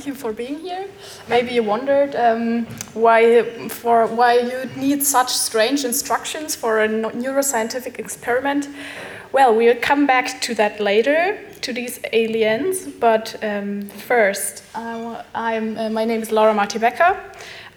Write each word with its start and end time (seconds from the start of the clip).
thank 0.00 0.06
you 0.06 0.14
for 0.14 0.32
being 0.32 0.58
here. 0.60 0.88
Maybe 1.28 1.52
you 1.52 1.62
wondered 1.62 2.16
um, 2.16 2.64
why, 2.94 3.68
for, 3.68 4.06
why 4.06 4.38
you 4.38 4.64
need 4.74 5.02
such 5.02 5.28
strange 5.28 5.84
instructions 5.84 6.56
for 6.56 6.80
a 6.80 6.88
neuroscientific 6.88 7.98
experiment. 7.98 8.66
Well, 9.32 9.54
we'll 9.54 9.76
come 9.76 10.06
back 10.06 10.40
to 10.40 10.54
that 10.54 10.80
later, 10.80 11.38
to 11.60 11.74
these 11.74 12.00
aliens. 12.14 12.86
But 12.86 13.36
um, 13.44 13.82
first, 13.90 14.64
uh, 14.74 15.22
I'm, 15.34 15.76
uh, 15.76 15.90
my 15.90 16.06
name 16.06 16.22
is 16.22 16.32
Laura 16.32 16.54
Marti 16.54 16.78
Becker. 16.78 17.20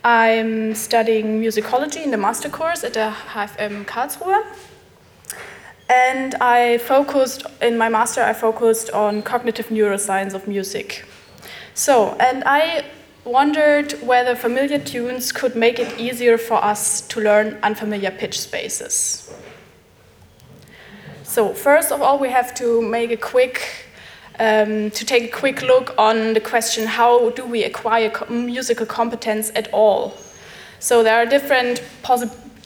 I'm 0.05 0.73
studying 0.75 1.41
musicology 1.41 2.05
in 2.05 2.11
the 2.11 2.17
master 2.17 2.47
course 2.47 2.85
at 2.85 2.93
the 2.93 3.13
HFM 3.33 3.83
Karlsruhe. 3.83 4.45
And 5.89 6.35
I 6.35 6.77
focused, 6.77 7.43
in 7.61 7.77
my 7.77 7.89
master, 7.89 8.23
I 8.23 8.31
focused 8.31 8.91
on 8.91 9.23
cognitive 9.23 9.67
neuroscience 9.67 10.33
of 10.33 10.47
music. 10.47 11.05
So, 11.75 12.15
and 12.19 12.43
I 12.45 12.85
wondered 13.25 13.93
whether 14.01 14.35
familiar 14.35 14.79
tunes 14.79 15.31
could 15.31 15.55
make 15.55 15.79
it 15.79 15.99
easier 15.99 16.37
for 16.37 16.63
us 16.63 17.01
to 17.07 17.21
learn 17.21 17.57
unfamiliar 17.63 18.11
pitch 18.11 18.39
spaces. 18.39 19.33
So, 21.23 21.53
first 21.53 21.91
of 21.91 22.01
all, 22.01 22.19
we 22.19 22.29
have 22.29 22.53
to 22.55 22.81
make 22.81 23.11
a 23.11 23.17
quick, 23.17 23.87
um, 24.39 24.91
to 24.91 25.05
take 25.05 25.23
a 25.23 25.35
quick 25.35 25.63
look 25.63 25.95
on 25.97 26.33
the 26.33 26.39
question 26.39 26.85
how 26.85 27.31
do 27.31 27.45
we 27.45 27.63
acquire 27.63 28.11
musical 28.29 28.85
competence 28.85 29.51
at 29.55 29.73
all? 29.73 30.15
So, 30.79 31.01
there 31.01 31.15
are 31.15 31.25
different 31.25 31.81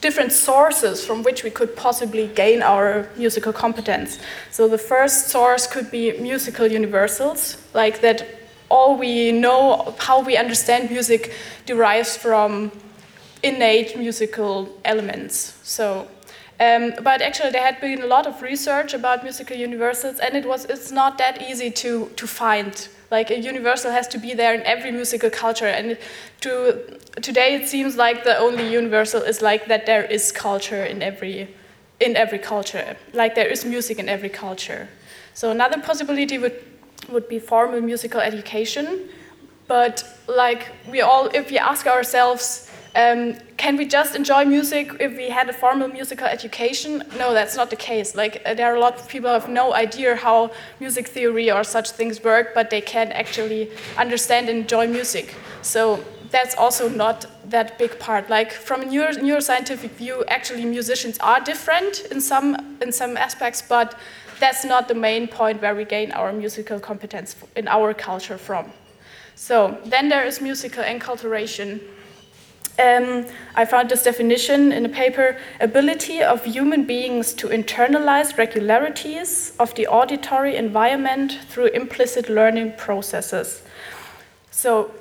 different 0.00 0.30
sources 0.30 1.04
from 1.04 1.22
which 1.22 1.42
we 1.42 1.50
could 1.50 1.74
possibly 1.74 2.28
gain 2.28 2.62
our 2.62 3.08
musical 3.16 3.52
competence. 3.52 4.18
So 4.50 4.68
the 4.68 4.78
first 4.78 5.28
source 5.28 5.66
could 5.66 5.90
be 5.90 6.12
musical 6.20 6.66
universals, 6.66 7.56
like 7.74 8.00
that 8.02 8.37
all 8.68 8.96
we 8.96 9.32
know, 9.32 9.94
how 9.98 10.22
we 10.22 10.36
understand 10.36 10.90
music 10.90 11.32
derives 11.66 12.16
from 12.16 12.70
innate 13.42 13.96
musical 13.96 14.68
elements. 14.84 15.58
So, 15.62 16.08
um, 16.60 16.92
but 17.02 17.22
actually 17.22 17.50
there 17.50 17.64
had 17.64 17.80
been 17.80 18.02
a 18.02 18.06
lot 18.06 18.26
of 18.26 18.42
research 18.42 18.92
about 18.92 19.22
musical 19.22 19.56
universals 19.56 20.18
and 20.18 20.36
it 20.36 20.46
was, 20.46 20.64
it's 20.64 20.90
not 20.90 21.18
that 21.18 21.40
easy 21.40 21.70
to, 21.70 22.10
to 22.16 22.26
find 22.26 22.88
like 23.10 23.30
a 23.30 23.38
universal 23.38 23.90
has 23.90 24.08
to 24.08 24.18
be 24.18 24.34
there 24.34 24.54
in 24.54 24.62
every 24.62 24.90
musical 24.90 25.30
culture. 25.30 25.66
And 25.66 25.96
to, 26.40 26.98
today 27.22 27.54
it 27.54 27.68
seems 27.68 27.96
like 27.96 28.24
the 28.24 28.36
only 28.36 28.70
universal 28.70 29.22
is 29.22 29.40
like 29.40 29.66
that 29.68 29.86
there 29.86 30.04
is 30.04 30.32
culture 30.32 30.84
in 30.84 31.00
every, 31.00 31.54
in 32.00 32.16
every 32.16 32.38
culture, 32.38 32.96
like 33.14 33.34
there 33.34 33.46
is 33.46 33.64
music 33.64 33.98
in 33.98 34.08
every 34.08 34.28
culture. 34.28 34.88
So 35.34 35.50
another 35.50 35.80
possibility 35.80 36.38
would, 36.38 36.60
would 37.08 37.28
be 37.28 37.38
formal 37.38 37.80
musical 37.80 38.20
education. 38.20 39.08
But 39.66 40.04
like 40.26 40.72
we 40.90 41.00
all, 41.00 41.26
if 41.34 41.50
we 41.50 41.58
ask 41.58 41.86
ourselves, 41.86 42.70
um, 42.96 43.34
can 43.56 43.76
we 43.76 43.84
just 43.84 44.16
enjoy 44.16 44.44
music 44.44 44.96
if 44.98 45.16
we 45.16 45.28
had 45.28 45.48
a 45.48 45.52
formal 45.52 45.88
musical 45.88 46.26
education? 46.26 47.02
No, 47.18 47.32
that's 47.32 47.56
not 47.56 47.70
the 47.70 47.76
case. 47.76 48.14
Like 48.14 48.42
uh, 48.44 48.54
there 48.54 48.72
are 48.72 48.76
a 48.76 48.80
lot 48.80 48.96
of 48.98 49.08
people 49.08 49.28
who 49.28 49.34
have 49.34 49.48
no 49.48 49.74
idea 49.74 50.16
how 50.16 50.50
music 50.80 51.08
theory 51.08 51.50
or 51.50 51.64
such 51.64 51.90
things 51.90 52.24
work, 52.24 52.54
but 52.54 52.70
they 52.70 52.80
can 52.80 53.12
actually 53.12 53.70
understand 53.96 54.48
and 54.48 54.60
enjoy 54.60 54.86
music. 54.88 55.34
So 55.62 56.02
that's 56.30 56.54
also 56.56 56.88
not 56.88 57.26
that 57.50 57.78
big 57.78 57.98
part. 57.98 58.28
Like 58.30 58.52
from 58.52 58.82
a 58.82 58.86
neuro 58.86 59.12
neuroscientific 59.12 59.90
view, 59.90 60.24
actually 60.28 60.64
musicians 60.64 61.18
are 61.18 61.40
different 61.40 62.00
in 62.10 62.20
some 62.20 62.78
in 62.82 62.90
some 62.92 63.16
aspects, 63.16 63.62
but 63.62 63.94
that's 64.38 64.64
not 64.64 64.88
the 64.88 64.94
main 64.94 65.28
point 65.28 65.60
where 65.62 65.74
we 65.74 65.84
gain 65.84 66.12
our 66.12 66.32
musical 66.32 66.80
competence 66.80 67.36
in 67.56 67.68
our 67.68 67.94
culture 67.94 68.38
from. 68.38 68.72
So 69.34 69.78
then 69.84 70.08
there 70.08 70.24
is 70.24 70.40
musical 70.40 70.82
enculturation. 70.82 71.80
Um, 72.78 73.26
I 73.56 73.64
found 73.64 73.88
this 73.88 74.04
definition 74.04 74.72
in 74.72 74.84
a 74.84 74.88
paper 74.88 75.36
ability 75.60 76.22
of 76.22 76.44
human 76.44 76.84
beings 76.84 77.34
to 77.34 77.48
internalize 77.48 78.36
regularities 78.36 79.52
of 79.58 79.74
the 79.74 79.86
auditory 79.86 80.56
environment 80.56 81.38
through 81.48 81.66
implicit 81.66 82.28
learning 82.28 82.74
processes. 82.76 83.62
So, 84.50 84.92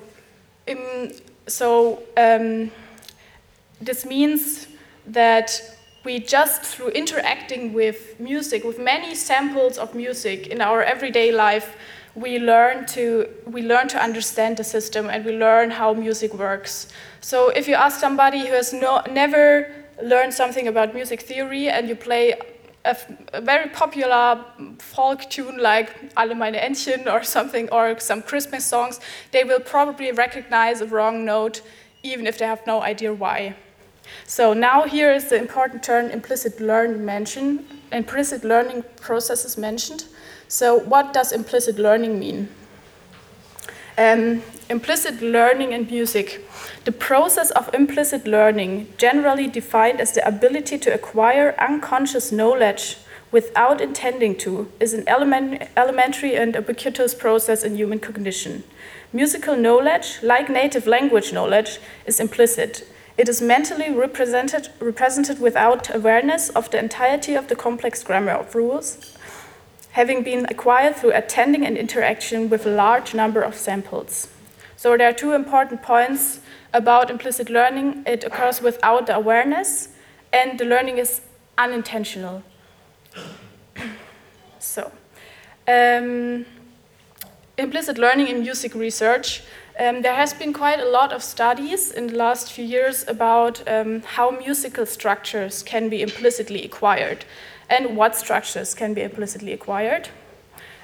so 1.47 2.03
um, 2.15 2.71
this 3.79 4.05
means 4.05 4.67
that 5.05 5.76
we 6.07 6.19
just 6.19 6.62
through 6.62 6.88
interacting 7.01 7.73
with 7.73 8.18
music, 8.18 8.63
with 8.63 8.79
many 8.79 9.13
samples 9.13 9.78
of 9.78 9.94
music 9.94 10.47
in 10.47 10.62
our 10.62 10.81
everyday 10.81 11.34
life, 11.34 11.75
we 12.16 12.40
learn 12.40 12.85
to 12.85 13.28
we 13.56 13.62
learn 13.62 13.88
to 13.90 13.97
understand 14.07 14.56
the 14.56 14.63
system 14.63 15.09
and 15.09 15.25
we 15.25 15.34
learn 15.45 15.69
how 15.69 15.94
music 15.94 16.31
works. 16.34 16.88
So 17.19 17.50
if 17.50 17.68
you 17.68 17.75
ask 17.75 18.00
somebody 18.00 18.40
who 18.47 18.53
has 18.53 18.72
no, 18.72 18.94
never 19.22 19.44
learned 20.01 20.34
something 20.34 20.66
about 20.69 20.94
music 20.94 21.19
theory 21.22 21.68
and 21.68 21.90
you 21.90 21.95
play 21.95 22.25
a, 22.85 22.95
a, 23.34 23.41
very 23.41 23.69
popular 23.81 24.45
folk 24.79 25.29
tune 25.29 25.57
like 25.57 25.89
Alle 26.16 26.35
meine 26.35 26.59
Entchen 26.68 27.01
or 27.16 27.22
something, 27.24 27.68
or 27.69 28.00
some 28.00 28.22
Christmas 28.22 28.66
songs, 28.66 29.01
they 29.34 29.44
will 29.44 29.63
probably 29.74 30.13
recognize 30.13 30.79
a 30.79 30.85
wrong 30.85 31.25
note 31.25 31.62
even 32.01 32.25
if 32.25 32.38
they 32.38 32.47
have 32.47 32.66
no 32.66 32.81
idea 32.81 33.13
why. 33.13 33.56
So 34.25 34.53
now 34.53 34.84
here 34.84 35.12
is 35.12 35.29
the 35.29 35.38
important 35.38 35.84
term 35.84 36.09
implicit 36.12 36.59
learning 36.59 37.06
mentioned, 37.06 37.66
implicit 37.91 38.44
learning 38.44 38.84
processes 39.01 39.57
mentioned. 39.57 40.06
So 40.47 40.78
what 40.78 41.13
does 41.13 41.31
implicit 41.31 41.78
learning 41.78 42.19
mean? 42.19 42.50
Um, 43.97 44.44
implicit 44.69 45.22
learning 45.22 45.72
in 45.72 45.88
music. 45.88 46.45
The 46.85 46.91
process 46.91 47.51
of 47.51 47.73
implicit 47.73 48.28
learning, 48.28 48.94
generally 48.97 49.47
defined 49.47 50.00
as 50.00 50.13
the 50.13 50.25
ability 50.28 50.78
to 50.79 50.94
acquire 50.94 51.56
unconscious 51.57 52.31
knowledge 52.31 52.97
without 53.31 53.81
intending 53.81 54.38
to, 54.38 54.72
is 54.79 54.94
an 54.94 55.03
element, 55.07 55.63
elementary 55.75 56.35
and 56.35 56.56
ubiquitous 56.56 57.13
process 57.13 57.63
in 57.63 57.75
human 57.75 58.00
cognition. 58.00 58.63
Musical 59.12 59.56
knowledge, 59.56 60.19
like 60.22 60.50
native 60.50 60.88
language 60.88 61.34
knowledge, 61.34 61.79
is 62.06 62.19
implicit. 62.19 62.88
It 63.17 63.28
is 63.28 63.41
mentally 63.41 63.91
represented, 63.91 64.69
represented 64.79 65.41
without 65.41 65.94
awareness 65.94 66.50
of 66.50 66.69
the 66.69 66.78
entirety 66.78 67.33
of 67.33 67.47
the 67.47 67.55
complex 67.55 68.03
grammar 68.03 68.33
of 68.33 68.53
rules, 68.53 69.17
having 69.94 70.22
been 70.22 70.45
acquired 70.50 70.95
through 70.95 71.13
attending 71.13 71.66
and 71.66 71.75
interaction 71.75 72.47
with 72.47 72.67
a 72.67 72.69
large 72.69 73.16
number 73.16 73.41
of 73.41 73.56
samples. 73.56 74.27
So 74.75 74.95
there 74.95 75.09
are 75.09 75.13
two 75.13 75.33
important 75.33 75.81
points 75.81 76.41
about 76.72 77.09
implicit 77.09 77.50
learning. 77.50 78.03
It 78.06 78.23
occurs 78.23 78.61
without 78.61 79.07
the 79.07 79.16
awareness, 79.16 79.89
and 80.31 80.59
the 80.59 80.66
learning 80.66 81.00
is 81.00 81.22
unintentional. 81.57 82.44
so, 84.59 84.91
um, 85.67 86.45
implicit 87.57 87.97
learning 87.97 88.27
in 88.27 88.41
music 88.41 88.75
research. 88.75 89.41
Um, 89.79 90.01
there 90.01 90.15
has 90.15 90.33
been 90.33 90.53
quite 90.53 90.79
a 90.79 90.89
lot 90.89 91.13
of 91.13 91.21
studies 91.21 91.91
in 91.91 92.07
the 92.07 92.15
last 92.15 92.51
few 92.51 92.65
years 92.65 93.07
about 93.07 93.61
um, 93.67 94.01
how 94.01 94.31
musical 94.31 94.88
structures 94.88 95.61
can 95.61 95.88
be 95.88 96.01
implicitly 96.01 96.63
acquired 96.65 97.25
and 97.69 97.95
what 97.95 98.15
structures 98.15 98.73
can 98.73 98.95
be 98.95 99.03
implicitly 99.03 99.53
acquired. 99.53 100.09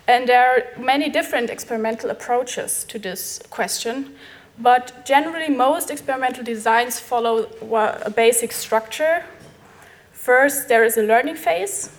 And 0.07 0.29
there 0.29 0.45
are 0.45 0.79
many 0.79 1.09
different 1.09 1.49
experimental 1.49 2.11
approaches 2.11 2.83
to 2.83 2.99
this 2.99 3.41
question, 3.49 4.13
but 4.59 5.05
generally 5.05 5.49
most 5.49 5.89
experimental 5.89 6.43
designs 6.43 6.99
follow 6.99 7.49
a 8.05 8.11
basic 8.11 8.51
structure. 8.51 9.23
First, 10.11 10.67
there 10.67 10.83
is 10.83 10.97
a 10.97 11.03
learning 11.03 11.37
phase 11.37 11.89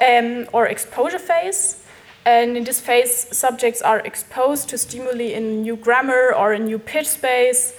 um, 0.00 0.46
or 0.54 0.66
exposure 0.68 1.18
phase, 1.18 1.81
and 2.24 2.56
in 2.56 2.64
this 2.64 2.80
phase, 2.80 3.26
subjects 3.36 3.82
are 3.82 4.00
exposed 4.00 4.68
to 4.68 4.78
stimuli 4.78 5.32
in 5.32 5.62
new 5.62 5.76
grammar 5.76 6.32
or 6.34 6.52
a 6.52 6.58
new 6.58 6.78
pitch 6.78 7.08
space, 7.08 7.74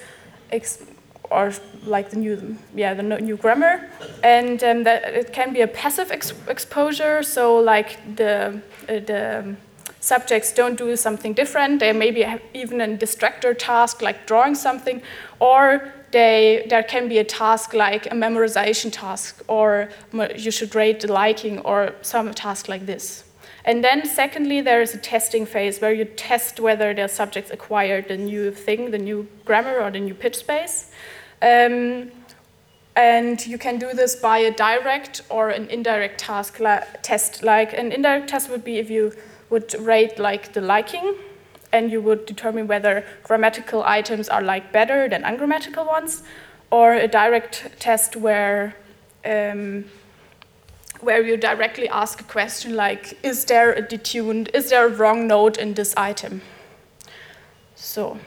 or 1.31 1.53
like 1.85 2.09
the 2.09 2.17
new 2.17 2.57
yeah 2.75 2.93
the 2.93 3.03
new 3.03 3.37
grammar. 3.37 3.89
And 4.23 4.63
um, 4.63 4.83
that 4.83 5.03
it 5.13 5.33
can 5.33 5.53
be 5.53 5.61
a 5.61 5.67
passive 5.67 6.11
ex 6.11 6.33
exposure. 6.47 7.23
So 7.23 7.57
like 7.57 8.15
the 8.15 8.61
uh, 8.89 8.99
the 8.99 9.55
subjects 10.01 10.51
don't 10.51 10.77
do 10.77 10.95
something 10.97 11.33
different. 11.33 11.79
They 11.79 11.93
maybe 11.93 12.23
have 12.23 12.41
even 12.53 12.81
a 12.81 12.87
distractor 12.87 13.55
task 13.57 14.01
like 14.01 14.27
drawing 14.27 14.55
something 14.55 15.01
or 15.39 15.93
they 16.11 16.65
there 16.69 16.83
can 16.83 17.07
be 17.07 17.17
a 17.17 17.23
task 17.23 17.73
like 17.73 18.05
a 18.07 18.15
memorization 18.15 18.91
task 18.91 19.41
or 19.47 19.89
you 20.35 20.51
should 20.51 20.75
rate 20.75 20.99
the 20.99 21.11
liking 21.11 21.59
or 21.59 21.93
some 22.01 22.31
task 22.33 22.67
like 22.67 22.85
this 22.85 23.23
and 23.65 23.83
then 23.83 24.05
secondly 24.05 24.61
there 24.61 24.81
is 24.81 24.93
a 24.93 24.97
testing 24.97 25.45
phase 25.45 25.79
where 25.79 25.93
you 25.93 26.05
test 26.05 26.59
whether 26.59 26.93
the 26.93 27.07
subjects 27.07 27.51
acquired 27.51 28.07
the 28.07 28.17
new 28.17 28.51
thing 28.51 28.91
the 28.91 28.97
new 28.97 29.27
grammar 29.45 29.79
or 29.79 29.91
the 29.91 29.99
new 29.99 30.13
pitch 30.13 30.35
space 30.35 30.91
um, 31.41 32.11
and 32.95 33.45
you 33.45 33.57
can 33.57 33.79
do 33.79 33.93
this 33.93 34.15
by 34.15 34.37
a 34.37 34.51
direct 34.51 35.21
or 35.29 35.49
an 35.49 35.67
indirect 35.69 36.19
task 36.19 36.59
test. 37.01 37.43
Like 37.43 37.73
an 37.73 37.91
indirect 37.91 38.29
test 38.29 38.49
would 38.49 38.63
be 38.63 38.77
if 38.77 38.89
you 38.89 39.13
would 39.49 39.73
rate 39.79 40.19
like 40.19 40.53
the 40.53 40.61
liking, 40.61 41.15
and 41.71 41.91
you 41.91 42.01
would 42.01 42.25
determine 42.25 42.67
whether 42.67 43.03
grammatical 43.23 43.83
items 43.83 44.29
are 44.29 44.41
like 44.41 44.71
better 44.71 45.09
than 45.09 45.23
ungrammatical 45.23 45.85
ones, 45.85 46.23
or 46.69 46.93
a 46.93 47.07
direct 47.07 47.67
test 47.79 48.15
where 48.15 48.75
um, 49.25 49.85
where 51.03 51.21
you 51.21 51.37
directly 51.37 51.89
ask 51.89 52.21
a 52.21 52.23
question 52.23 52.75
like, 52.75 53.17
is 53.23 53.45
there 53.45 53.73
a 53.73 53.81
detuned, 53.81 54.49
is 54.53 54.69
there 54.69 54.85
a 54.85 54.89
wrong 54.89 55.27
note 55.27 55.57
in 55.57 55.73
this 55.73 55.93
item? 55.97 56.41
So 57.75 58.17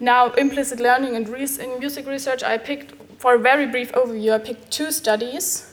now 0.00 0.32
implicit 0.32 0.80
learning 0.80 1.16
and 1.16 1.28
in 1.28 1.78
music 1.78 2.06
research, 2.06 2.42
I 2.42 2.58
picked, 2.58 2.94
for 3.18 3.34
a 3.34 3.38
very 3.38 3.66
brief 3.66 3.92
overview, 3.92 4.34
I 4.34 4.38
picked 4.38 4.70
two 4.70 4.90
studies, 4.90 5.72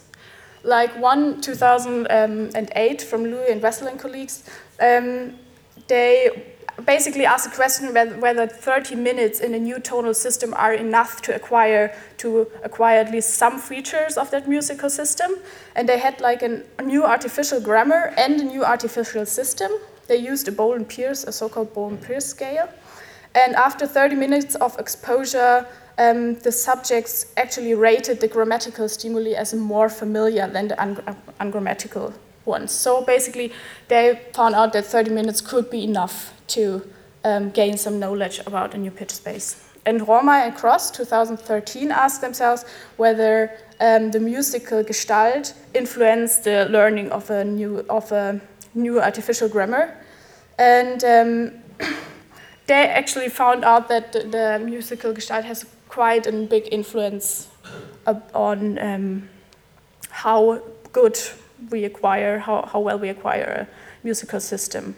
like 0.64 0.98
one 0.98 1.42
2008 1.42 3.02
from 3.02 3.24
Loui 3.26 3.52
and 3.52 3.62
Wessel 3.62 3.88
and 3.88 4.00
colleagues. 4.00 4.50
Um, 4.80 5.40
they 5.88 6.53
basically 6.86 7.26
asked 7.26 7.50
the 7.50 7.56
question 7.56 7.94
whether, 7.94 8.18
whether 8.20 8.48
30 8.48 8.96
minutes 8.96 9.40
in 9.40 9.54
a 9.54 9.60
new 9.60 9.80
tonal 9.80 10.14
system 10.14 10.54
are 10.56 10.74
enough 10.74 11.22
to 11.22 11.36
acquire 11.36 11.96
to 12.18 12.48
acquire 12.64 13.00
at 13.00 13.12
least 13.12 13.36
some 13.36 13.60
features 13.60 14.18
of 14.18 14.32
that 14.32 14.48
musical 14.48 14.90
system. 14.90 15.32
And 15.76 15.88
they 15.88 16.00
had 16.00 16.20
like 16.22 16.42
an, 16.42 16.64
a 16.80 16.84
new 16.84 17.04
artificial 17.04 17.60
grammar 17.60 18.14
and 18.18 18.40
a 18.42 18.44
new 18.44 18.64
artificial 18.64 19.26
system. 19.26 19.72
They 20.08 20.18
used 20.18 20.48
a 20.48 20.52
Bohlen-Pierce, 20.52 21.24
a 21.26 21.32
so-called 21.32 21.74
Bohlen-Pierce 21.74 22.26
scale. 22.26 22.70
And 23.36 23.56
after 23.56 23.88
30 23.88 24.16
minutes 24.16 24.56
of 24.56 24.78
exposure, 24.80 25.66
um, 25.98 26.36
the 26.40 26.52
subjects 26.52 27.34
actually 27.38 27.74
rated 27.74 28.20
the 28.20 28.28
grammatical 28.28 28.90
stimuli 28.90 29.34
as 29.34 29.54
more 29.54 29.90
familiar 29.90 30.48
than 30.48 30.68
the 30.70 30.82
un 30.82 30.98
ungrammatical 31.40 32.14
ones. 32.46 32.72
So 32.72 33.04
basically, 33.04 33.52
they 33.88 34.20
found 34.34 34.56
out 34.56 34.74
that 34.74 34.86
30 34.86 35.12
minutes 35.12 35.42
could 35.42 35.70
be 35.70 35.84
enough 35.84 36.34
to 36.48 36.88
um, 37.24 37.50
gain 37.52 37.78
some 37.78 38.00
knowledge 38.00 38.40
about 38.46 38.74
a 38.74 38.78
new 38.78 38.92
pitch 38.92 39.12
space. 39.12 39.70
And 39.86 40.02
Rohrmeier 40.02 40.48
and 40.48 40.56
Cross, 40.56 40.92
2013, 40.92 41.92
asked 41.92 42.22
themselves 42.22 42.64
whether 42.98 43.52
um, 43.82 44.12
the 44.12 44.20
musical 44.20 44.84
gestalt 44.84 45.54
influenced 45.74 46.46
the 46.46 46.68
learning 46.70 47.12
of 47.12 47.30
a 47.30 47.44
new, 47.44 47.80
of 47.90 48.12
a 48.12 48.40
new 48.74 49.02
artificial 49.02 49.50
grammar. 49.50 49.98
And 50.58 51.04
um, 51.04 51.52
they 52.68 52.88
actually 52.88 53.30
found 53.30 53.66
out 53.66 53.90
that 53.90 54.14
the, 54.14 54.20
the, 54.20 54.62
musical 54.64 55.14
gestalt 55.14 55.44
has 55.46 55.66
quite 55.90 56.28
a 56.28 56.32
big 56.32 56.70
influence 56.72 57.50
on 58.34 58.80
um, 58.80 59.30
how 60.10 60.62
good 60.94 61.18
we 61.70 61.86
acquire, 61.86 62.40
how, 62.40 62.70
how 62.72 62.80
well 62.80 63.00
we 63.00 63.10
acquire 63.10 63.68
a 63.68 64.06
musical 64.06 64.40
system. 64.40 64.96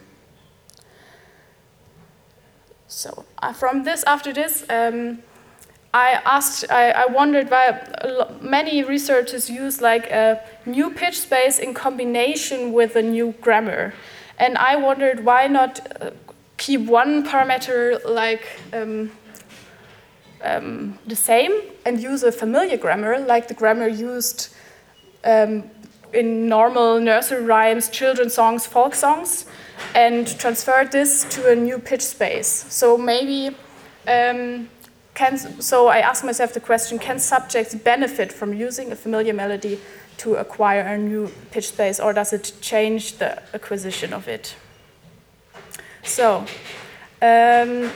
So 2.87 3.25
uh, 3.39 3.53
from 3.53 3.83
this, 3.83 4.03
after 4.03 4.31
this, 4.33 4.65
um, 4.69 5.19
I 5.93 6.21
asked, 6.25 6.69
I, 6.69 6.91
I, 6.91 7.05
wondered 7.05 7.49
why 7.49 7.81
many 8.41 8.83
researchers 8.83 9.49
use 9.49 9.81
like 9.81 10.11
a 10.11 10.41
new 10.65 10.91
pitch 10.91 11.19
space 11.19 11.57
in 11.57 11.73
combination 11.73 12.73
with 12.73 12.97
a 12.97 13.01
new 13.01 13.33
grammar. 13.39 13.93
And 14.37 14.57
I 14.57 14.75
wondered 14.75 15.23
why 15.23 15.47
not 15.47 15.79
uh, 16.01 16.11
keep 16.57 16.81
one 16.81 17.25
parameter 17.25 18.03
like 18.03 18.45
um, 18.73 19.11
um, 20.41 20.99
the 21.07 21.15
same 21.15 21.61
and 21.85 22.01
use 22.01 22.23
a 22.23 22.31
familiar 22.31 22.77
grammar, 22.77 23.19
like 23.19 23.47
the 23.47 23.53
grammar 23.53 23.87
used 23.87 24.53
um, 25.23 25.63
in 26.15 26.47
normal 26.47 26.99
nursery 26.99 27.43
rhymes, 27.43 27.89
children's 27.89 28.33
songs, 28.33 28.65
folk 28.65 28.95
songs, 28.95 29.45
and 29.93 30.27
transferred 30.39 30.91
this 30.91 31.25
to 31.35 31.51
a 31.51 31.55
new 31.55 31.77
pitch 31.79 32.01
space. 32.01 32.65
So 32.69 32.97
maybe, 32.97 33.55
um, 34.07 34.69
can, 35.13 35.37
so 35.61 35.87
I 35.87 35.99
ask 35.99 36.23
myself 36.23 36.53
the 36.53 36.59
question, 36.59 36.99
can 36.99 37.19
subjects 37.19 37.75
benefit 37.75 38.31
from 38.31 38.53
using 38.53 38.91
a 38.91 38.95
familiar 38.95 39.33
melody 39.33 39.79
to 40.17 40.35
acquire 40.35 40.81
a 40.81 40.97
new 40.97 41.29
pitch 41.51 41.69
space, 41.69 41.99
or 41.99 42.13
does 42.13 42.33
it 42.33 42.53
change 42.61 43.17
the 43.17 43.41
acquisition 43.53 44.13
of 44.13 44.27
it? 44.27 44.55
So, 46.03 46.45
um, 47.21 47.91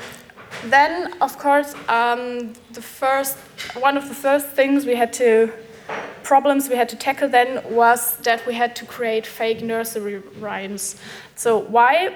then, 0.65 1.13
of 1.21 1.37
course, 1.37 1.75
um, 1.87 2.53
the 2.73 2.81
first, 2.81 3.37
one 3.79 3.97
of 3.97 4.09
the 4.09 4.15
first 4.15 4.47
things 4.47 4.85
we 4.85 4.95
had 4.95 5.13
to 5.13 5.51
problems 6.23 6.69
we 6.69 6.75
had 6.75 6.89
to 6.89 6.95
tackle 6.95 7.29
then 7.29 7.61
was 7.69 8.17
that 8.17 8.45
we 8.45 8.53
had 8.53 8.75
to 8.75 8.85
create 8.85 9.25
fake 9.25 9.61
nursery 9.61 10.17
rhymes. 10.39 10.95
So 11.35 11.57
why 11.57 12.13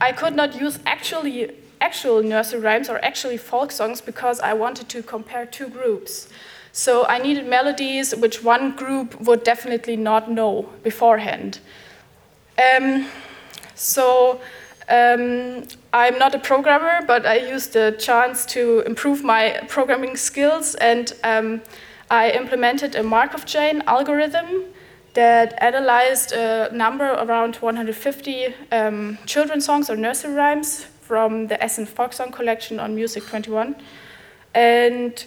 I 0.00 0.12
could 0.12 0.34
not 0.34 0.60
use 0.60 0.78
actually 0.86 1.50
actual 1.80 2.22
nursery 2.22 2.60
rhymes 2.60 2.88
or 2.88 3.04
actually 3.04 3.36
folk 3.36 3.70
songs 3.70 4.00
because 4.00 4.40
I 4.40 4.52
wanted 4.54 4.88
to 4.90 5.02
compare 5.02 5.46
two 5.46 5.68
groups. 5.68 6.28
So 6.72 7.06
I 7.06 7.18
needed 7.18 7.46
melodies 7.46 8.14
which 8.14 8.42
one 8.42 8.76
group 8.76 9.20
would 9.20 9.42
definitely 9.44 9.96
not 9.96 10.30
know 10.30 10.68
beforehand. 10.82 11.60
Um, 12.58 13.08
so 13.74 14.40
um, 14.88 15.64
I'm 15.92 16.18
not 16.18 16.34
a 16.34 16.38
programmer, 16.38 17.02
but 17.06 17.26
I 17.26 17.36
used 17.36 17.72
the 17.72 17.96
chance 17.98 18.46
to 18.46 18.80
improve 18.80 19.24
my 19.24 19.64
programming 19.68 20.16
skills 20.16 20.74
and 20.76 21.12
um, 21.24 21.62
I 22.10 22.30
implemented 22.30 22.94
a 22.94 23.02
Markov 23.02 23.46
chain 23.46 23.82
algorithm 23.86 24.64
that 25.14 25.60
analyzed 25.62 26.32
a 26.32 26.70
number 26.72 27.04
around 27.04 27.56
150 27.56 28.54
um, 28.70 29.18
children's 29.26 29.64
songs 29.64 29.90
or 29.90 29.96
nursery 29.96 30.34
rhymes 30.34 30.84
from 31.00 31.46
the 31.46 31.62
Essen 31.62 31.86
Folk 31.86 32.12
Song 32.12 32.30
collection 32.30 32.78
on 32.78 32.94
music21. 32.94 33.80
And 34.54 35.24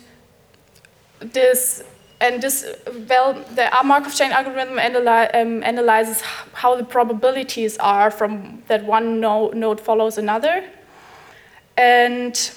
this 1.19 1.83
and 2.21 2.41
this, 2.41 2.65
well, 3.07 3.33
the 3.55 3.69
Markov 3.85 4.13
chain 4.13 4.31
algorithm 4.31 4.77
analy 4.77 5.33
um, 5.33 5.63
analyzes 5.63 6.21
how 6.53 6.75
the 6.75 6.83
probabilities 6.83 7.77
are 7.77 8.11
from 8.11 8.61
that 8.67 8.83
one 8.83 9.21
no 9.21 9.49
node 9.49 9.79
follows 9.79 10.17
another. 10.17 10.63
And 11.77 12.51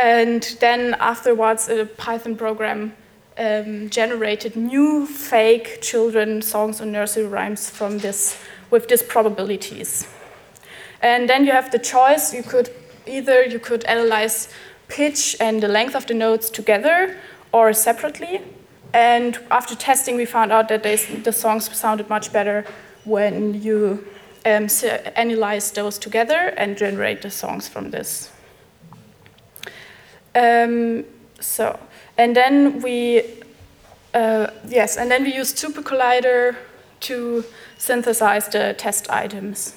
and 0.00 0.56
then 0.60 0.94
afterwards, 0.98 1.68
a 1.68 1.84
Python 1.84 2.34
program 2.36 2.94
um, 3.36 3.90
generated 3.90 4.56
new 4.56 5.06
fake 5.06 5.82
children 5.82 6.40
songs 6.40 6.80
and 6.80 6.90
nursery 6.90 7.26
rhymes 7.26 7.68
from 7.68 7.98
this 7.98 8.38
with 8.70 8.88
these 8.88 9.02
probabilities. 9.02 10.08
And 11.02 11.28
then 11.28 11.44
you 11.44 11.52
have 11.52 11.70
the 11.70 11.78
choice. 11.78 12.32
You 12.32 12.42
could 12.42 12.70
either 13.06 13.44
you 13.44 13.58
could 13.58 13.84
analyze 13.84 14.48
pitch 14.88 15.36
and 15.38 15.62
the 15.62 15.68
length 15.68 15.94
of 15.94 16.06
the 16.06 16.14
notes 16.14 16.48
together 16.48 17.16
or 17.52 17.72
separately. 17.74 18.40
And 18.92 19.38
after 19.50 19.74
testing, 19.74 20.16
we 20.16 20.24
found 20.24 20.50
out 20.50 20.68
that 20.68 20.82
they, 20.82 20.96
the 20.96 21.32
songs 21.32 21.74
sounded 21.76 22.08
much 22.08 22.32
better 22.32 22.64
when 23.04 23.62
you 23.62 24.06
um, 24.46 24.68
analyze 25.14 25.70
those 25.72 25.98
together 25.98 26.54
and 26.56 26.76
generate 26.76 27.22
the 27.22 27.30
songs 27.30 27.68
from 27.68 27.90
this. 27.90 28.30
Um, 30.34 31.04
so, 31.40 31.78
and 32.16 32.36
then 32.36 32.82
we, 32.82 33.22
uh, 34.14 34.48
yes, 34.68 34.96
and 34.96 35.10
then 35.10 35.24
we 35.24 35.34
used 35.34 35.56
SuperCollider 35.56 36.56
to 37.00 37.44
synthesize 37.78 38.48
the 38.48 38.74
test 38.76 39.10
items. 39.10 39.76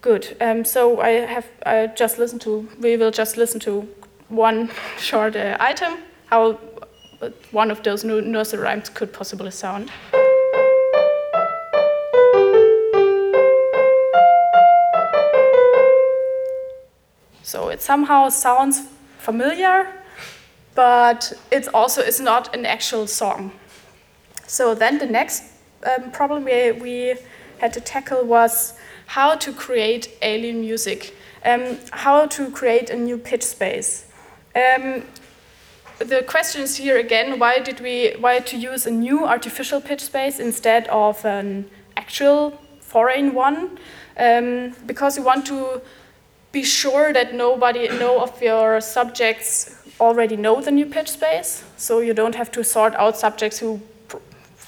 Good. 0.00 0.36
Um, 0.40 0.64
so 0.64 1.00
I 1.00 1.10
have 1.26 1.46
I 1.66 1.88
just 1.88 2.18
listened 2.18 2.40
to. 2.42 2.68
We 2.80 2.96
will 2.96 3.10
just 3.10 3.36
listen 3.36 3.60
to 3.60 3.88
one 4.28 4.70
short 4.98 5.36
uh, 5.36 5.56
item. 5.60 5.98
How 6.26 6.58
one 7.50 7.70
of 7.70 7.82
those 7.82 8.04
nursery 8.04 8.60
rhymes 8.60 8.88
could 8.88 9.12
possibly 9.12 9.50
sound. 9.50 9.90
So 17.42 17.70
it 17.70 17.80
somehow 17.80 18.28
sounds 18.28 18.82
familiar, 19.28 19.86
but 20.74 21.34
it 21.50 21.68
also 21.74 22.00
is 22.00 22.18
not 22.18 22.54
an 22.56 22.64
actual 22.64 23.06
song. 23.06 23.52
So 24.46 24.74
then 24.74 24.96
the 24.96 25.06
next 25.06 25.42
um, 25.84 26.10
problem 26.12 26.44
we, 26.44 26.72
we 26.72 27.14
had 27.58 27.74
to 27.74 27.80
tackle 27.80 28.24
was 28.24 28.72
how 29.04 29.34
to 29.36 29.52
create 29.52 30.08
alien 30.22 30.60
music, 30.60 31.14
um, 31.44 31.76
how 31.90 32.24
to 32.26 32.50
create 32.50 32.88
a 32.88 32.96
new 32.96 33.18
pitch 33.18 33.42
space. 33.42 34.06
Um, 34.56 35.02
the 35.98 36.22
question 36.22 36.62
is 36.62 36.76
here 36.76 36.98
again: 36.98 37.38
Why 37.38 37.58
did 37.58 37.80
we? 37.80 38.14
Why 38.20 38.38
to 38.38 38.56
use 38.56 38.86
a 38.86 38.90
new 38.90 39.26
artificial 39.26 39.80
pitch 39.82 40.00
space 40.00 40.38
instead 40.38 40.88
of 40.88 41.22
an 41.26 41.68
actual 41.98 42.58
foreign 42.80 43.34
one? 43.34 43.78
Um, 44.16 44.74
because 44.86 45.18
we 45.18 45.24
want 45.24 45.44
to 45.46 45.82
be 46.52 46.62
sure 46.62 47.12
that 47.12 47.34
nobody, 47.34 47.88
no 47.88 48.20
of 48.20 48.40
your 48.42 48.80
subjects 48.80 49.76
already 50.00 50.36
know 50.36 50.60
the 50.60 50.70
new 50.70 50.86
pitch 50.86 51.10
space, 51.10 51.64
so 51.76 52.00
you 52.00 52.14
don't 52.14 52.34
have 52.34 52.50
to 52.52 52.64
sort 52.64 52.94
out 52.94 53.16
subjects 53.16 53.58
who 53.58 53.80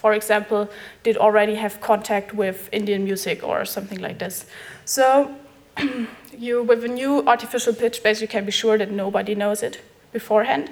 for 0.01 0.15
example, 0.15 0.71
did 1.03 1.19
already 1.19 1.55
have 1.57 1.79
contact 1.83 2.33
with 2.33 2.71
Indian 2.73 3.05
music 3.05 3.45
or 3.45 3.67
something 3.67 4.01
like 4.01 4.19
this. 4.19 4.47
So 4.87 5.37
you, 6.39 6.63
with 6.63 6.83
a 6.85 6.89
new 6.89 7.23
artificial 7.27 7.75
pitch 7.75 7.97
space, 7.97 8.23
you 8.23 8.29
can 8.29 8.47
be 8.47 8.51
sure 8.51 8.79
that 8.79 8.91
nobody 8.91 9.35
knows 9.35 9.63
it 9.63 9.83
beforehand. 10.11 10.71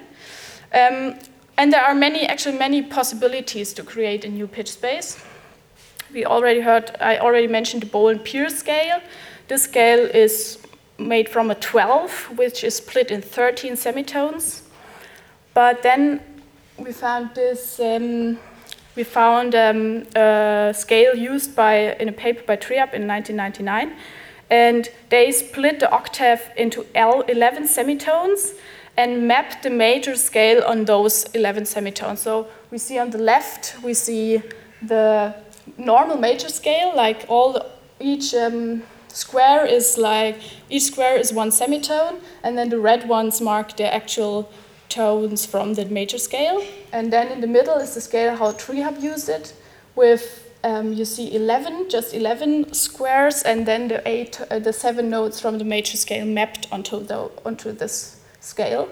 Um, 0.73 1.19
and 1.59 1.71
there 1.71 1.83
are 1.83 1.93
many, 1.93 2.25
actually 2.25 2.57
many 2.57 2.81
possibilities 2.81 3.71
to 3.73 3.83
create 3.83 4.25
a 4.25 4.29
new 4.29 4.47
pitch 4.47 4.71
space. 4.71 5.23
We 6.11 6.25
already 6.25 6.61
heard, 6.61 6.95
I 6.99 7.19
already 7.19 7.47
mentioned 7.47 7.83
the 7.83 7.87
Bohlen 7.87 8.23
Pierce 8.23 8.57
scale. 8.57 8.99
This 9.47 9.63
scale 9.63 9.99
is 9.99 10.57
made 10.99 11.29
from 11.29 11.49
a 11.49 11.55
12, 11.55 12.37
which 12.37 12.63
is 12.63 12.75
split 12.75 13.11
in 13.11 13.21
13 13.21 13.75
semitones. 13.75 14.63
But 15.53 15.81
then 15.81 16.21
we 16.77 16.91
found 16.91 17.35
this, 17.35 17.79
um, 17.79 18.37
we 18.95 19.03
found 19.03 19.55
um, 19.55 20.05
a 20.15 20.73
scale 20.75 21.15
used 21.15 21.55
by, 21.55 21.95
in 21.99 22.09
a 22.09 22.11
paper 22.11 22.43
by 22.45 22.55
Trehub 22.55 22.93
in 22.93 23.07
1999, 23.07 23.93
and 24.49 24.89
they 25.09 25.31
split 25.31 25.79
the 25.79 25.91
octave 25.91 26.41
into 26.57 26.85
L 26.95 27.21
11 27.21 27.67
semitones 27.67 28.53
and 28.97 29.27
mapped 29.27 29.63
the 29.63 29.69
major 29.69 30.15
scale 30.15 30.63
on 30.63 30.85
those 30.85 31.23
11 31.33 31.65
semitones. 31.65 32.21
So 32.21 32.47
we 32.71 32.77
see 32.77 32.97
on 32.97 33.11
the 33.11 33.17
left, 33.17 33.75
we 33.83 33.93
see 33.93 34.41
the 34.81 35.35
normal 35.77 36.17
major 36.17 36.49
scale, 36.49 36.95
like 36.95 37.25
all 37.29 37.53
the, 37.53 37.65
each 37.99 38.33
um, 38.33 38.83
square 39.19 39.65
is 39.65 39.97
like 39.97 40.37
each 40.69 40.83
square 40.83 41.17
is 41.17 41.33
one 41.33 41.51
semitone, 41.51 42.19
and 42.43 42.57
then 42.57 42.69
the 42.69 42.79
red 42.79 43.07
ones 43.07 43.41
mark 43.41 43.75
the 43.75 43.93
actual 43.93 44.49
tones 44.87 45.45
from 45.45 45.73
the 45.75 45.85
major 45.85 46.17
scale. 46.17 46.63
And 46.91 47.11
then 47.13 47.27
in 47.27 47.41
the 47.41 47.47
middle 47.47 47.77
is 47.77 47.93
the 47.93 48.01
scale 48.01 48.35
how 48.35 48.51
Trehub 48.53 49.01
used 49.01 49.29
it, 49.29 49.53
with 49.95 50.23
um, 50.63 50.93
you 50.93 51.05
see 51.05 51.35
11, 51.35 51.89
just 51.89 52.13
11 52.13 52.73
squares, 52.73 53.43
and 53.43 53.65
then 53.65 53.87
the 53.87 54.01
eight, 54.07 54.41
uh, 54.49 54.59
the 54.59 54.73
seven 54.73 55.09
notes 55.09 55.39
from 55.39 55.57
the 55.57 55.63
major 55.63 55.97
scale 55.97 56.25
mapped 56.25 56.67
onto 56.71 56.99
the 56.99 57.29
onto 57.45 57.71
this 57.71 58.19
scale. 58.39 58.87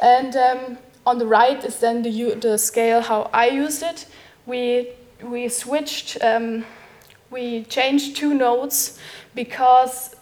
And 0.00 0.36
um, 0.36 0.78
on 1.06 1.18
the 1.18 1.26
right 1.26 1.64
is 1.64 1.78
then 1.78 2.02
the 2.02 2.34
the 2.34 2.58
scale 2.58 3.00
how 3.00 3.30
I 3.32 3.46
used 3.48 3.82
it. 3.82 4.06
We 4.46 4.88
we 5.22 5.48
switched. 5.48 6.22
Um, 6.22 6.64
we 7.32 7.64
changed 7.64 8.16
two 8.16 8.34
notes 8.34 8.98
because 9.34 10.14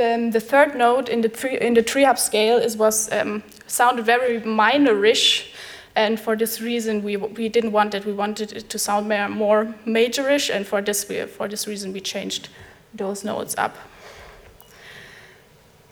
um, 0.00 0.30
the 0.30 0.40
third 0.40 0.76
note 0.76 1.08
in 1.08 1.22
the 1.22 1.28
tree 1.28 1.58
in 1.58 1.74
the 1.74 1.82
Trehub 1.82 2.18
scale 2.18 2.58
is 2.58 2.76
was 2.76 3.10
um, 3.12 3.42
sounded 3.66 4.04
very 4.04 4.40
minorish, 4.40 5.52
and 5.96 6.20
for 6.20 6.36
this 6.36 6.60
reason 6.60 7.02
we 7.02 7.16
we 7.16 7.48
didn't 7.48 7.72
want 7.72 7.94
it. 7.94 8.04
We 8.04 8.12
wanted 8.12 8.52
it 8.52 8.68
to 8.70 8.78
sound 8.78 9.08
more, 9.08 9.28
more 9.28 9.74
majorish, 9.86 10.54
and 10.54 10.66
for 10.66 10.82
this 10.82 11.08
we, 11.08 11.26
for 11.26 11.48
this 11.48 11.66
reason 11.66 11.92
we 11.92 12.00
changed 12.00 12.48
those 12.94 13.24
notes 13.24 13.54
up. 13.58 13.76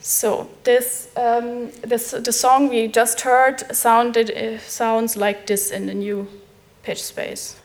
So 0.07 0.49
this, 0.63 1.09
um, 1.17 1.73
this 1.83 2.13
the 2.13 2.33
song 2.33 2.69
we 2.69 2.87
just 2.87 3.23
heard 3.23 3.75
sounded 3.75 4.31
uh, 4.31 4.59
sounds 4.61 5.17
like 5.17 5.47
this 5.47 5.73
in 5.73 5.87
the 5.87 5.95
new 5.95 6.29
pitch 6.85 7.03
space. 7.03 7.57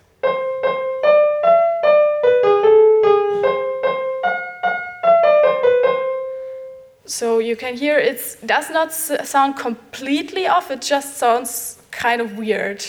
So 7.12 7.40
you 7.40 7.58
can 7.58 7.76
hear 7.76 7.98
it 7.98 8.38
does 8.46 8.70
not 8.70 8.94
sound 8.94 9.58
completely 9.58 10.48
off, 10.48 10.72
it 10.72 10.82
just 10.82 11.18
sounds 11.18 11.78
kind 11.92 12.22
of 12.22 12.38
weird. 12.38 12.86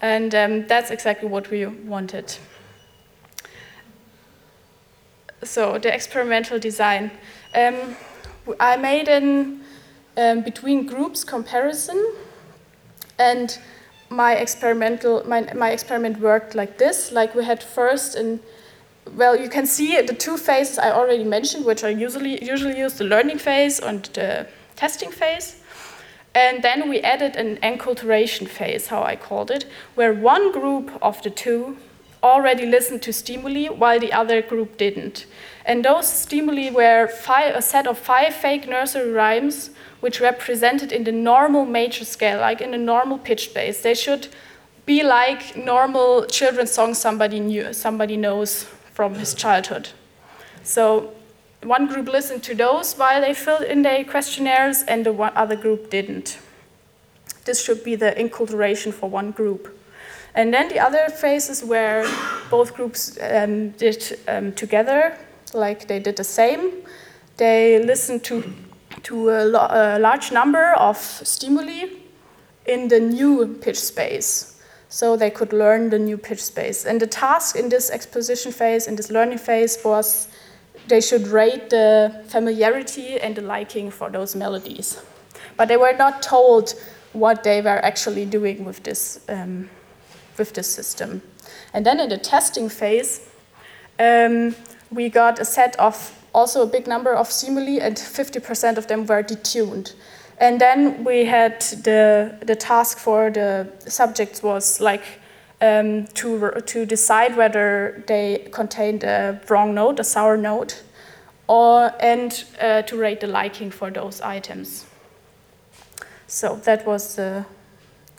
And 0.00 0.34
um, 0.34 0.66
that's 0.66 0.90
exactly 0.90 1.28
what 1.28 1.50
we 1.50 1.66
wanted. 1.66 2.34
So 5.42 5.76
the 5.76 5.94
experimental 5.94 6.58
design. 6.58 7.10
Um, 7.54 7.96
I 8.58 8.78
made 8.78 9.08
an 9.08 9.60
um, 10.16 10.40
between 10.40 10.86
groups 10.86 11.22
comparison, 11.22 12.02
and 13.18 13.58
my 14.08 14.34
experimental 14.36 15.24
my, 15.28 15.52
my 15.52 15.72
experiment 15.72 16.20
worked 16.20 16.54
like 16.54 16.78
this. 16.78 17.12
Like 17.12 17.34
we 17.34 17.44
had 17.44 17.62
first 17.62 18.16
an 18.16 18.40
well, 19.14 19.36
you 19.36 19.48
can 19.48 19.66
see 19.66 20.00
the 20.00 20.14
two 20.14 20.36
phases 20.36 20.78
I 20.78 20.90
already 20.90 21.24
mentioned, 21.24 21.64
which 21.64 21.84
are 21.84 21.90
usually 21.90 22.44
usually 22.44 22.78
used: 22.78 22.98
the 22.98 23.04
learning 23.04 23.38
phase 23.38 23.78
and 23.78 24.04
the 24.14 24.46
testing 24.74 25.10
phase. 25.10 25.56
And 26.34 26.62
then 26.62 26.90
we 26.90 27.00
added 27.00 27.34
an 27.36 27.56
enculturation 27.62 28.46
phase, 28.46 28.88
how 28.88 29.02
I 29.02 29.16
called 29.16 29.50
it, 29.50 29.64
where 29.94 30.12
one 30.12 30.52
group 30.52 30.90
of 31.00 31.22
the 31.22 31.30
two 31.30 31.78
already 32.22 32.66
listened 32.66 33.00
to 33.02 33.12
stimuli 33.12 33.68
while 33.68 33.98
the 33.98 34.12
other 34.12 34.42
group 34.42 34.76
didn't. 34.76 35.24
And 35.64 35.82
those 35.84 36.06
stimuli 36.06 36.70
were 36.70 37.08
five, 37.08 37.54
a 37.54 37.62
set 37.62 37.86
of 37.86 37.96
five 37.98 38.34
fake 38.34 38.68
nursery 38.68 39.10
rhymes, 39.12 39.70
which 40.00 40.20
represented 40.20 40.92
in 40.92 41.04
the 41.04 41.12
normal 41.12 41.64
major 41.64 42.04
scale, 42.04 42.40
like 42.40 42.60
in 42.60 42.74
a 42.74 42.78
normal 42.78 43.18
pitch 43.18 43.46
space. 43.46 43.80
They 43.80 43.94
should 43.94 44.28
be 44.84 45.02
like 45.02 45.56
normal 45.56 46.26
children's 46.26 46.72
songs 46.72 46.98
somebody 46.98 47.40
knew, 47.40 47.72
somebody 47.72 48.16
knows 48.16 48.66
from 48.96 49.14
his 49.16 49.34
childhood. 49.34 49.90
So 50.62 51.12
one 51.62 51.86
group 51.86 52.08
listened 52.08 52.42
to 52.44 52.54
those 52.54 52.94
while 52.94 53.20
they 53.20 53.34
filled 53.34 53.64
in 53.64 53.82
their 53.82 54.04
questionnaires, 54.04 54.82
and 54.88 55.04
the 55.04 55.12
one 55.12 55.32
other 55.36 55.54
group 55.54 55.90
didn't. 55.90 56.38
This 57.44 57.62
should 57.62 57.84
be 57.84 57.94
the 57.94 58.12
enculturation 58.12 58.94
for 58.94 59.10
one 59.10 59.32
group. 59.32 59.78
And 60.34 60.52
then 60.52 60.68
the 60.68 60.80
other 60.80 61.10
phases 61.10 61.62
where 61.62 62.06
both 62.50 62.74
groups 62.74 63.18
um, 63.20 63.70
did 63.70 64.18
um, 64.28 64.52
together, 64.52 65.18
like 65.52 65.88
they 65.88 66.00
did 66.00 66.16
the 66.16 66.24
same. 66.24 66.72
They 67.36 67.78
listened 67.84 68.24
to, 68.24 68.42
to 69.02 69.28
a, 69.28 69.98
a 69.98 69.98
large 69.98 70.32
number 70.32 70.72
of 70.72 70.96
stimuli 70.96 71.90
in 72.64 72.88
the 72.88 73.00
new 73.00 73.58
pitch 73.60 73.78
space 73.78 74.55
so 74.88 75.16
they 75.16 75.30
could 75.30 75.52
learn 75.52 75.90
the 75.90 75.98
new 75.98 76.16
pitch 76.16 76.42
space. 76.42 76.84
And 76.84 77.00
the 77.00 77.06
task 77.06 77.56
in 77.56 77.68
this 77.68 77.90
exposition 77.90 78.52
phase, 78.52 78.86
in 78.86 78.96
this 78.96 79.10
learning 79.10 79.38
phase, 79.38 79.78
was 79.84 80.28
they 80.88 81.00
should 81.00 81.26
rate 81.26 81.70
the 81.70 82.22
familiarity 82.28 83.18
and 83.20 83.34
the 83.34 83.42
liking 83.42 83.90
for 83.90 84.10
those 84.10 84.36
melodies. 84.36 85.02
But 85.56 85.68
they 85.68 85.76
were 85.76 85.92
not 85.92 86.22
told 86.22 86.74
what 87.12 87.42
they 87.42 87.60
were 87.60 87.84
actually 87.84 88.26
doing 88.26 88.64
with 88.64 88.82
this, 88.82 89.20
um, 89.28 89.68
with 90.38 90.52
this 90.52 90.72
system. 90.72 91.22
And 91.72 91.84
then 91.84 91.98
in 91.98 92.08
the 92.08 92.18
testing 92.18 92.68
phase, 92.68 93.28
um, 93.98 94.54
we 94.90 95.08
got 95.08 95.40
a 95.40 95.44
set 95.44 95.76
of 95.76 96.12
also 96.36 96.62
a 96.62 96.66
big 96.66 96.86
number 96.86 97.14
of 97.14 97.32
stimuli, 97.32 97.78
and 97.80 97.96
50% 97.96 98.76
of 98.76 98.86
them 98.86 99.06
were 99.06 99.22
detuned. 99.22 99.94
And 100.38 100.60
then 100.60 101.04
we 101.04 101.24
had 101.24 101.60
the, 101.60 102.36
the 102.44 102.56
task 102.56 102.98
for 102.98 103.30
the 103.30 103.68
subjects 103.86 104.42
was 104.42 104.80
like 104.80 105.02
um, 105.60 106.06
to, 106.14 106.50
to 106.66 106.84
decide 106.84 107.36
whether 107.36 108.04
they 108.06 108.48
contained 108.52 109.04
a 109.04 109.40
wrong 109.48 109.74
note, 109.74 109.98
a 109.98 110.04
sour 110.04 110.36
note, 110.36 110.82
or, 111.48 111.92
and 112.00 112.44
uh, 112.60 112.82
to 112.82 112.96
rate 112.96 113.20
the 113.20 113.26
liking 113.26 113.70
for 113.70 113.90
those 113.90 114.20
items. 114.20 114.84
So 116.26 116.56
that 116.64 116.86
was 116.86 117.16
the 117.16 117.46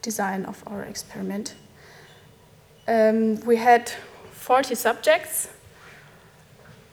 design 0.01 0.45
of 0.45 0.63
our 0.65 0.83
experiment. 0.83 1.55
Um, 2.87 3.39
we 3.41 3.57
had 3.57 3.91
40 4.31 4.75
subjects, 4.75 5.49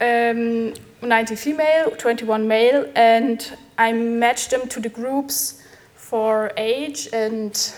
um, 0.01 0.73
90 1.01 1.35
female, 1.35 1.91
21 1.91 2.47
male, 2.47 2.89
and 2.95 3.57
I 3.77 3.91
matched 3.91 4.51
them 4.51 4.67
to 4.69 4.79
the 4.79 4.89
groups 4.89 5.61
for 5.95 6.51
age 6.57 7.07
and 7.11 7.73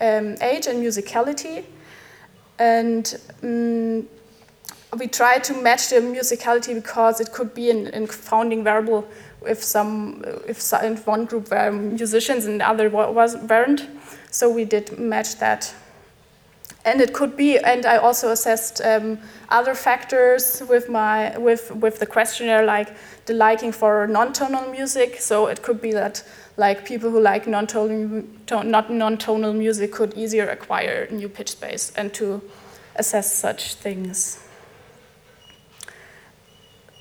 um, 0.00 0.36
age 0.40 0.66
and 0.66 0.82
musicality, 0.82 1.64
and 2.58 3.18
um, 3.42 4.08
we 4.98 5.06
tried 5.06 5.42
to 5.44 5.54
match 5.54 5.88
the 5.88 5.96
musicality 5.96 6.74
because 6.74 7.20
it 7.20 7.32
could 7.32 7.54
be 7.54 7.70
an, 7.70 7.86
an 7.88 8.06
founding 8.06 8.62
variable 8.62 9.08
if 9.46 9.62
some 9.62 10.22
if 10.46 10.60
some, 10.60 10.96
one 10.98 11.24
group 11.24 11.50
were 11.50 11.70
musicians 11.72 12.44
and 12.44 12.60
the 12.60 12.68
other 12.68 12.88
was 12.90 13.36
weren't. 13.36 13.88
So 14.30 14.50
we 14.50 14.64
did 14.64 14.98
match 14.98 15.38
that 15.38 15.74
and 16.84 17.00
it 17.00 17.12
could 17.12 17.36
be 17.36 17.58
and 17.58 17.86
i 17.86 17.96
also 17.96 18.30
assessed 18.30 18.80
um, 18.84 19.18
other 19.48 19.74
factors 19.74 20.62
with 20.68 20.88
my 20.88 21.36
with 21.38 21.70
with 21.76 21.98
the 21.98 22.06
questionnaire 22.06 22.64
like 22.64 22.96
the 23.26 23.34
liking 23.34 23.72
for 23.72 24.06
non-tonal 24.06 24.68
music. 24.70 25.20
So 25.20 25.46
it 25.46 25.62
could 25.62 25.80
be 25.80 25.92
that 25.92 26.24
like 26.56 26.84
people 26.84 27.10
who 27.10 27.20
like 27.20 27.46
non-tonal 27.46 28.24
not 28.64 28.90
non-tonal 28.90 29.52
music 29.52 29.92
could 29.92 30.14
easier 30.14 30.48
acquire 30.48 31.08
new 31.10 31.28
pitch 31.28 31.50
space 31.50 31.92
and 31.96 32.12
to 32.14 32.42
assess 32.96 33.32
such 33.32 33.74
things. 33.74 34.40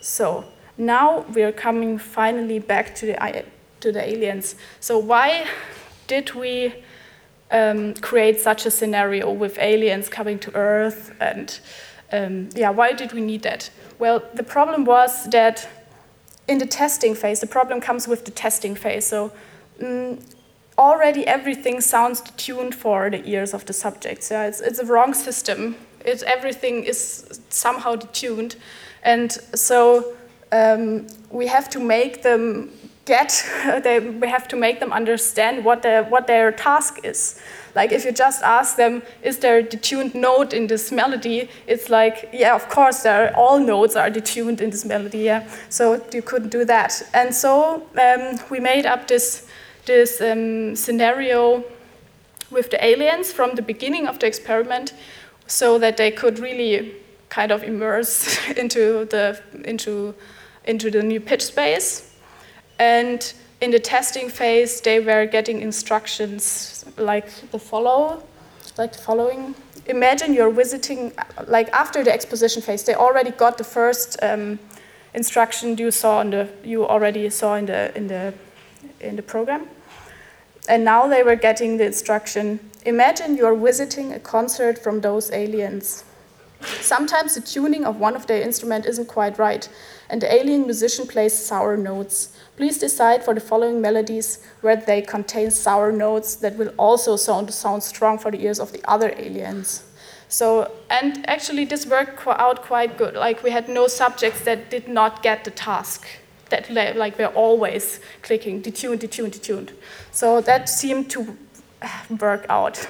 So 0.02 0.46
now 0.78 1.26
we 1.34 1.44
are 1.44 1.52
coming 1.52 1.98
finally 1.98 2.60
back 2.60 2.96
to 2.96 3.06
the 3.06 3.46
to 3.80 3.92
the 3.92 4.08
aliens. 4.08 4.56
So 4.80 4.98
why 5.00 5.48
did 6.08 6.34
we 6.36 6.74
um, 7.52 7.94
create 7.96 8.40
such 8.40 8.66
a 8.66 8.72
scenario 8.72 9.32
with 9.32 9.58
aliens 9.60 10.10
coming 10.10 10.40
to 10.40 10.56
Earth? 10.56 11.14
And 11.20 11.60
um, 12.12 12.50
yeah, 12.56 12.70
why 12.70 12.94
did 12.94 13.14
we 13.14 13.22
need 13.22 13.44
that? 13.44 13.70
Well, 14.00 14.24
the 14.34 14.44
problem 14.44 14.86
was 14.86 15.30
that 15.30 15.68
in 16.48 16.58
the 16.58 16.66
testing 16.66 17.16
phase, 17.16 17.40
the 17.40 17.48
problem 17.48 17.80
comes 17.82 18.08
with 18.08 18.26
the 18.26 18.32
testing 18.32 18.76
phase. 18.76 19.06
So 19.06 19.32
um, 19.82 20.20
already 20.78 21.26
everything 21.28 21.82
sounds 21.82 22.22
tuned 22.38 22.76
for 22.76 23.10
the 23.10 23.28
ears 23.30 23.54
of 23.54 23.66
the 23.66 23.74
subjects. 23.74 24.32
Yeah, 24.32 24.48
it's, 24.48 24.60
it's 24.60 24.80
a 24.80 24.86
wrong 24.86 25.14
system. 25.14 25.76
It's, 26.04 26.24
everything 26.24 26.84
is 26.84 27.40
somehow 27.50 27.96
detuned. 27.96 28.56
And 29.04 29.32
so 29.54 30.16
um, 30.52 31.08
we 31.30 31.48
have 31.48 31.70
to 31.70 31.80
make 31.80 32.24
them 32.24 32.72
get, 33.12 33.30
they, 33.84 34.00
we 34.00 34.28
have 34.28 34.48
to 34.48 34.56
make 34.56 34.80
them 34.80 34.92
understand 34.94 35.66
what 35.66 35.82
their, 35.82 36.04
what 36.04 36.28
their 36.28 36.52
task 36.52 37.00
is. 37.04 37.40
Like 37.76 37.92
if 37.92 38.06
you 38.06 38.12
just 38.12 38.42
ask 38.44 38.78
them, 38.78 39.02
is 39.22 39.38
there 39.40 39.58
a 39.60 39.64
detuned 39.64 40.14
note 40.16 40.54
in 40.54 40.68
this 40.68 40.92
melody? 40.92 41.50
It's 41.68 41.90
like, 41.90 42.30
yeah, 42.34 42.56
of 42.56 42.68
course, 42.70 43.04
there 43.04 43.20
are, 43.24 43.36
all 43.36 43.60
notes 43.60 43.96
are 43.96 44.10
detuned 44.10 44.62
in 44.62 44.70
this 44.70 44.86
melody, 44.86 45.20
yeah. 45.20 45.42
So 45.70 46.02
you 46.14 46.22
couldn't 46.22 46.52
do 46.52 46.66
that. 46.66 47.04
And 47.14 47.34
so 47.34 47.84
um, 48.06 48.40
we 48.50 48.60
made 48.60 48.86
up 48.86 49.08
this, 49.08 49.48
this 49.86 50.22
um, 50.22 50.76
scenario 50.76 51.64
with 52.50 52.70
the 52.72 52.80
aliens 52.84 53.32
from 53.32 53.56
the 53.56 53.62
beginning 53.62 54.08
of 54.08 54.20
the 54.20 54.28
experiment 54.28 54.94
so 55.48 55.80
that 55.80 55.98
they 55.98 56.12
could 56.12 56.40
really 56.40 56.96
kind 57.30 57.52
of 57.52 57.64
immerse 57.64 58.38
into 58.58 59.06
the, 59.06 59.40
into, 59.66 60.14
into 60.66 60.92
the 60.92 61.02
new 61.02 61.20
pitch 61.20 61.44
space. 61.44 62.11
And 62.82 63.34
in 63.62 63.70
the 63.70 63.80
testing 63.80 64.28
phase, 64.28 64.82
they 64.82 65.00
were 65.00 65.28
getting 65.28 65.62
instructions 65.62 66.84
like 66.98 67.28
the 67.52 67.60
follow, 67.60 68.24
like 68.76 68.94
the 68.94 68.98
following. 68.98 69.54
Imagine 69.86 70.34
you're 70.34 70.50
visiting, 70.52 71.14
like 71.46 71.70
after 71.74 72.04
the 72.04 72.12
exposition 72.12 72.64
phase, 72.64 72.84
they 72.84 72.96
already 72.96 73.30
got 73.30 73.60
the 73.60 73.64
first 73.64 74.18
um, 74.24 74.58
instruction 75.14 75.78
you 75.78 75.92
saw 75.92 76.22
in 76.22 76.32
the, 76.32 76.50
you 76.64 76.88
already 76.88 77.30
saw 77.30 77.54
in 77.54 77.68
the 77.68 77.96
in 77.96 78.08
the 78.08 78.34
in 79.00 79.16
the 79.16 79.22
program, 79.22 79.68
and 80.68 80.84
now 80.84 81.08
they 81.08 81.22
were 81.22 81.36
getting 81.36 81.78
the 81.78 81.86
instruction. 81.86 82.60
Imagine 82.86 83.38
you're 83.38 83.56
visiting 83.56 84.14
a 84.14 84.20
concert 84.20 84.80
from 84.80 85.02
those 85.02 85.32
aliens. 85.32 86.04
Sometimes 86.80 87.36
the 87.36 87.42
tuning 87.42 87.86
of 87.86 88.00
one 88.00 88.16
of 88.16 88.26
their 88.26 88.42
instrument 88.42 88.86
isn't 88.86 89.08
quite 89.08 89.38
right, 89.38 89.70
and 90.12 90.22
the 90.22 90.32
alien 90.32 90.64
musician 90.64 91.08
plays 91.08 91.34
sour 91.34 91.78
notes. 91.78 92.38
Please 92.58 92.78
decide 92.78 93.24
for 93.24 93.34
the 93.34 93.40
following 93.40 93.80
melodies 93.80 94.46
whether 94.60 94.86
they 94.86 95.02
contain 95.02 95.50
sour 95.50 95.90
notes 95.92 96.36
that 96.36 96.58
will 96.58 96.74
also 96.78 97.16
sound, 97.16 97.52
sound 97.54 97.82
strong 97.82 98.20
for 98.20 98.30
the 98.30 98.44
ears 98.44 98.60
of 98.60 98.74
the 98.74 98.82
other 98.84 99.14
aliens. 99.18 99.84
So, 100.28 100.70
and 100.90 101.28
actually 101.30 101.64
this 101.64 101.86
worked 101.86 102.28
out 102.28 102.62
quite 102.62 102.98
good. 102.98 103.16
Like 103.16 103.42
we 103.42 103.52
had 103.52 103.70
no 103.70 103.88
subjects 103.88 104.42
that 104.42 104.70
did 104.70 104.90
not 104.90 105.24
get 105.24 105.46
the 105.46 105.52
task, 105.52 106.06
that 106.50 106.70
like 106.70 107.18
were 107.18 107.28
always 107.28 108.02
clicking 108.22 108.62
detuned, 108.62 109.00
detuned, 109.00 109.32
detuned. 109.32 109.72
So 110.12 110.42
that 110.42 110.68
seemed 110.68 111.10
to 111.12 111.38
work 112.20 112.46
out. 112.50 112.86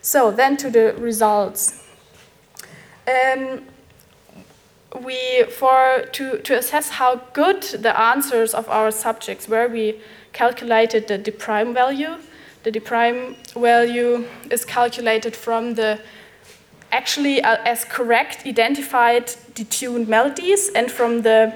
So 0.00 0.30
then 0.30 0.56
to 0.56 0.70
the 0.70 0.94
results. 0.94 1.84
Um, 3.06 3.66
we, 5.04 5.44
for, 5.44 6.04
to, 6.12 6.38
to 6.38 6.58
assess 6.58 6.90
how 6.90 7.16
good 7.32 7.62
the 7.62 7.98
answers 7.98 8.54
of 8.54 8.68
our 8.68 8.90
subjects 8.90 9.48
were, 9.48 9.68
we 9.68 10.00
calculated 10.32 11.08
the 11.08 11.18
d 11.18 11.30
prime 11.30 11.72
value. 11.74 12.16
The 12.62 12.70
d 12.70 12.80
prime 12.80 13.36
value 13.54 14.24
is 14.50 14.64
calculated 14.64 15.34
from 15.34 15.74
the 15.74 16.00
actually 16.92 17.42
uh, 17.42 17.56
as 17.64 17.84
correct 17.84 18.46
identified 18.46 19.26
detuned 19.54 20.08
melodies 20.08 20.70
and 20.74 20.90
from 20.90 21.22
the 21.22 21.52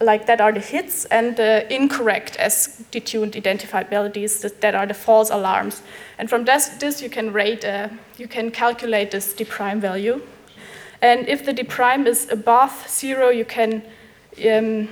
like 0.00 0.26
that 0.26 0.40
are 0.40 0.52
the 0.52 0.60
hits 0.60 1.04
and 1.06 1.36
the 1.36 1.66
incorrect 1.74 2.36
as 2.36 2.84
detuned 2.92 3.34
identified 3.34 3.90
melodies 3.90 4.40
that, 4.42 4.60
that 4.60 4.74
are 4.74 4.86
the 4.86 4.94
false 4.94 5.30
alarms 5.30 5.82
and 6.18 6.30
from 6.30 6.44
this, 6.44 6.68
this 6.78 7.02
you 7.02 7.10
can 7.10 7.32
rate 7.32 7.64
uh, 7.64 7.88
you 8.16 8.28
can 8.28 8.50
calculate 8.50 9.10
this 9.10 9.32
d 9.32 9.44
prime 9.44 9.80
value 9.80 10.20
and 11.00 11.28
if 11.28 11.44
the 11.44 11.52
d 11.52 11.62
prime 11.62 12.06
is 12.06 12.28
above 12.30 12.86
zero, 12.88 13.30
you 13.30 13.44
can, 13.44 13.82
um, 14.50 14.88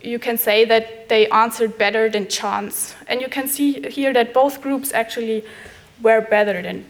you 0.00 0.18
can 0.18 0.38
say 0.38 0.64
that 0.64 1.08
they 1.08 1.28
answered 1.28 1.76
better 1.76 2.08
than 2.08 2.28
chance. 2.28 2.94
And 3.08 3.20
you 3.20 3.28
can 3.28 3.46
see 3.46 3.80
here 3.88 4.12
that 4.12 4.32
both 4.32 4.62
groups 4.62 4.92
actually 4.92 5.44
were 6.02 6.20
better 6.22 6.62
than, 6.62 6.86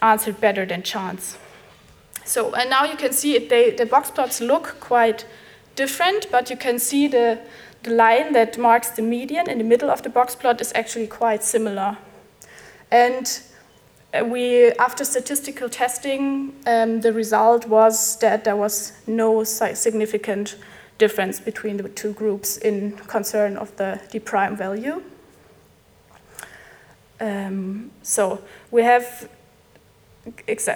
answered 0.00 0.40
better 0.40 0.64
than 0.64 0.82
chance. 0.82 1.36
So, 2.24 2.54
and 2.54 2.70
now 2.70 2.84
you 2.84 2.96
can 2.96 3.12
see 3.12 3.36
it, 3.36 3.48
they, 3.48 3.70
the 3.70 3.86
box 3.86 4.10
plots 4.10 4.40
look 4.40 4.76
quite 4.80 5.26
different, 5.76 6.30
but 6.30 6.50
you 6.50 6.56
can 6.56 6.78
see 6.78 7.08
the, 7.08 7.38
the 7.82 7.90
line 7.90 8.32
that 8.32 8.58
marks 8.58 8.90
the 8.90 9.02
median 9.02 9.48
in 9.48 9.58
the 9.58 9.64
middle 9.64 9.90
of 9.90 10.02
the 10.02 10.10
box 10.10 10.34
plot 10.34 10.60
is 10.60 10.72
actually 10.74 11.06
quite 11.06 11.42
similar. 11.42 11.96
And 12.90 13.40
we, 14.24 14.72
after 14.72 15.04
statistical 15.04 15.68
testing, 15.68 16.54
um, 16.66 17.00
the 17.00 17.12
result 17.12 17.66
was 17.66 18.16
that 18.18 18.44
there 18.44 18.56
was 18.56 18.92
no 19.06 19.44
significant 19.44 20.56
difference 20.96 21.40
between 21.40 21.76
the 21.76 21.88
two 21.88 22.12
groups 22.12 22.56
in 22.56 22.92
concern 23.06 23.56
of 23.56 23.74
the 23.76 24.00
d 24.10 24.18
prime 24.18 24.56
value. 24.56 25.02
Um, 27.20 27.90
so 28.02 28.40
we 28.70 28.82
have, 28.82 29.28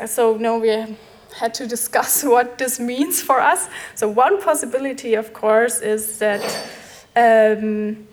so 0.06 0.36
now 0.36 0.58
we 0.58 0.68
had 1.36 1.54
to 1.54 1.66
discuss 1.66 2.24
what 2.24 2.58
this 2.58 2.78
means 2.78 3.22
for 3.22 3.40
us. 3.40 3.68
So 3.94 4.08
one 4.08 4.40
possibility, 4.42 5.14
of 5.14 5.32
course, 5.32 5.80
is 5.80 6.18
that 6.18 6.42
um, 7.16 8.06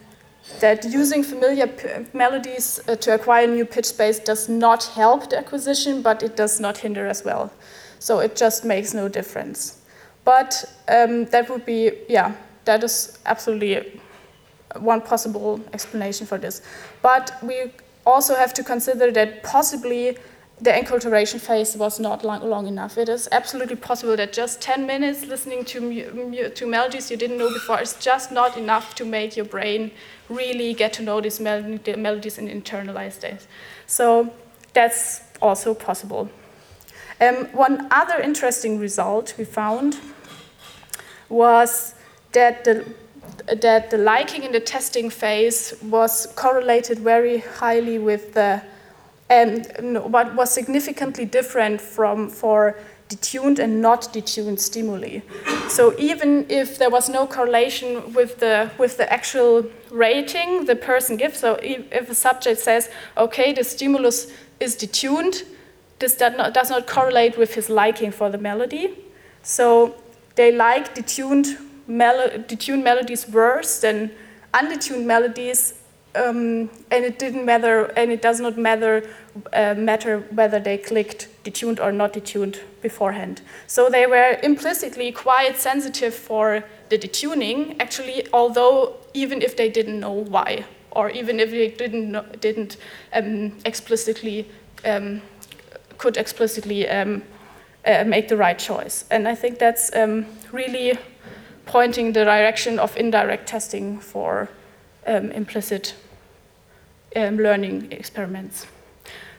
that 0.59 0.83
using 0.85 1.23
familiar 1.23 1.69
melodies 2.13 2.79
uh, 2.87 2.95
to 2.95 3.13
acquire 3.13 3.47
new 3.47 3.65
pitch 3.65 3.85
space 3.85 4.19
does 4.19 4.49
not 4.49 4.83
help 4.85 5.29
the 5.29 5.37
acquisition, 5.37 6.01
but 6.01 6.23
it 6.23 6.35
does 6.35 6.59
not 6.59 6.77
hinder 6.77 7.07
as 7.07 7.23
well. 7.23 7.51
So 7.99 8.19
it 8.19 8.35
just 8.35 8.65
makes 8.65 8.93
no 8.93 9.07
difference. 9.09 9.81
But 10.25 10.65
um, 10.87 11.25
that 11.25 11.49
would 11.49 11.65
be, 11.65 11.91
yeah, 12.07 12.35
that 12.65 12.83
is 12.83 13.19
absolutely 13.25 13.99
one 14.77 15.01
possible 15.01 15.59
explanation 15.73 16.27
for 16.27 16.37
this. 16.37 16.61
But 17.01 17.31
we 17.41 17.71
also 18.05 18.35
have 18.35 18.53
to 18.55 18.63
consider 18.63 19.11
that 19.11 19.43
possibly 19.43 20.17
the 20.61 20.71
enculturation 20.71 21.39
phase 21.39 21.77
was 21.77 21.99
not 21.99 22.25
long, 22.25 22.41
long, 22.41 22.67
enough. 22.67 22.97
It 22.97 23.07
is 23.07 23.29
absolutely 23.31 23.77
possible 23.77 24.17
that 24.17 24.33
just 24.33 24.61
10 24.61 24.85
minutes 24.85 25.25
listening 25.25 25.63
to, 25.65 26.49
to 26.49 26.67
melodies 26.67 27.09
you 27.09 27.15
didn't 27.15 27.37
know 27.37 27.49
before 27.49 27.79
is 27.79 27.93
just 27.93 28.31
not 28.31 28.57
enough 28.57 28.93
to 28.95 29.05
make 29.05 29.37
your 29.37 29.45
brain 29.45 29.91
really 30.27 30.73
get 30.73 30.91
to 30.93 31.01
know 31.01 31.21
these 31.21 31.39
mel 31.39 31.63
melodies 31.97 32.37
and 32.37 32.49
internalize 32.49 33.21
this. 33.21 33.47
So 33.87 34.33
that's 34.73 35.21
also 35.41 35.73
possible. 35.73 36.29
Um, 37.21 37.45
one 37.47 37.87
other 37.91 38.19
interesting 38.19 38.79
result 38.79 39.35
we 39.37 39.45
found 39.45 39.97
was 41.29 41.95
that 42.33 42.65
the, 42.65 42.85
that 43.61 43.91
the 43.91 43.97
liking 43.97 44.43
in 44.43 44.51
the 44.51 44.59
testing 44.59 45.09
phase 45.09 45.73
was 45.83 46.27
correlated 46.35 46.99
very 46.99 47.39
highly 47.39 47.97
with 47.97 48.33
the 48.33 48.61
and 49.29 49.67
what 50.11 50.35
was 50.35 50.51
significantly 50.51 51.25
different 51.25 51.79
from 51.79 52.29
for 52.29 52.75
detuned 53.09 53.57
and 53.59 53.81
not 53.81 54.13
detuned 54.13 54.59
stimuli. 54.59 55.19
So 55.67 55.95
even 55.97 56.45
if 56.49 56.77
there 56.77 56.89
was 56.89 57.09
no 57.09 57.25
correlation 57.25 58.13
with 58.13 58.39
the 58.39 58.69
with 58.77 58.97
the 58.97 59.11
actual 59.11 59.65
rating 59.91 60.65
the 60.65 60.75
person 60.75 61.17
gives, 61.17 61.39
so 61.39 61.59
if 61.61 62.09
a 62.09 62.15
subject 62.15 62.59
says, 62.59 62.89
okay, 63.17 63.53
the 63.53 63.63
stimulus 63.63 64.31
is 64.59 64.75
detuned, 64.75 65.43
this 65.99 66.15
does 66.15 66.37
not, 66.37 66.53
does 66.53 66.69
not 66.69 66.85
correlate 66.87 67.37
with 67.37 67.55
his 67.55 67.69
liking 67.69 68.11
for 68.11 68.29
the 68.29 68.37
melody. 68.37 68.95
So 69.41 69.95
they 70.35 70.51
like 70.51 70.93
detuned, 70.93 71.57
melo 71.87 72.29
detuned 72.29 72.83
melodies 72.83 73.27
worse 73.27 73.79
than 73.81 74.11
undetuned 74.53 75.05
melodies 75.07 75.78
um, 76.19 76.69
and 76.91 77.05
it 77.05 77.19
didn't 77.19 77.45
matter, 77.45 77.85
and 77.95 78.11
it 78.11 78.21
does 78.21 78.39
not 78.39 78.57
matter 78.57 79.09
uh, 79.53 79.73
matter 79.77 80.19
whether 80.31 80.59
they 80.59 80.77
clicked 80.77 81.27
detuned 81.43 81.79
or 81.79 81.91
not 81.91 82.13
detuned 82.13 82.59
beforehand. 82.81 83.41
So 83.67 83.89
they 83.89 84.05
were 84.05 84.37
implicitly 84.43 85.11
quite 85.11 85.57
sensitive 85.57 86.13
for 86.13 86.63
the 86.89 86.97
detuning, 86.97 87.75
actually, 87.79 88.27
although 88.33 88.95
even 89.13 89.41
if 89.41 89.55
they 89.55 89.69
didn't 89.69 89.99
know 89.99 90.25
why, 90.29 90.65
or 90.91 91.09
even 91.09 91.39
if 91.39 91.51
they 91.51 91.69
didn't 91.69 92.41
didn't 92.41 92.77
um, 93.13 93.57
explicitly 93.65 94.45
um, 94.85 95.21
could 95.97 96.17
explicitly 96.17 96.87
um, 96.89 97.23
uh, 97.85 98.03
make 98.05 98.27
the 98.27 98.37
right 98.37 98.59
choice. 98.59 99.05
And 99.11 99.27
I 99.27 99.35
think 99.35 99.59
that's 99.59 99.95
um, 99.95 100.25
really 100.51 100.97
pointing 101.65 102.13
the 102.13 102.25
direction 102.25 102.79
of 102.79 102.97
indirect 102.97 103.47
testing 103.47 103.99
for 103.99 104.49
um, 105.05 105.31
implicit 105.31 105.95
um, 107.15 107.37
learning 107.37 107.91
experiments. 107.91 108.67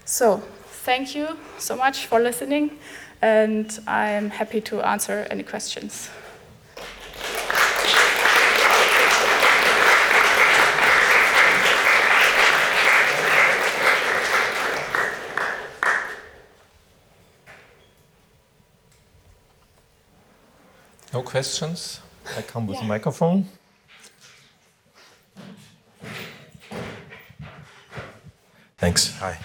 So, 0.04 0.38
thank 0.85 1.14
you 1.14 1.37
so 1.59 1.76
much 1.76 2.06
for 2.06 2.20
listening, 2.20 2.78
and 3.22 3.78
I'm 3.87 4.30
happy 4.30 4.61
to 4.62 4.80
answer 4.83 5.26
any 5.30 5.42
questions. 5.42 6.11
No 21.12 21.22
questions? 21.22 22.00
I 22.37 22.42
come 22.42 22.68
with 22.68 22.76
yeah. 22.76 22.85
a 22.85 22.88
microphone. 22.88 23.46
Thanks. 28.80 29.14
Hi. 29.18 29.38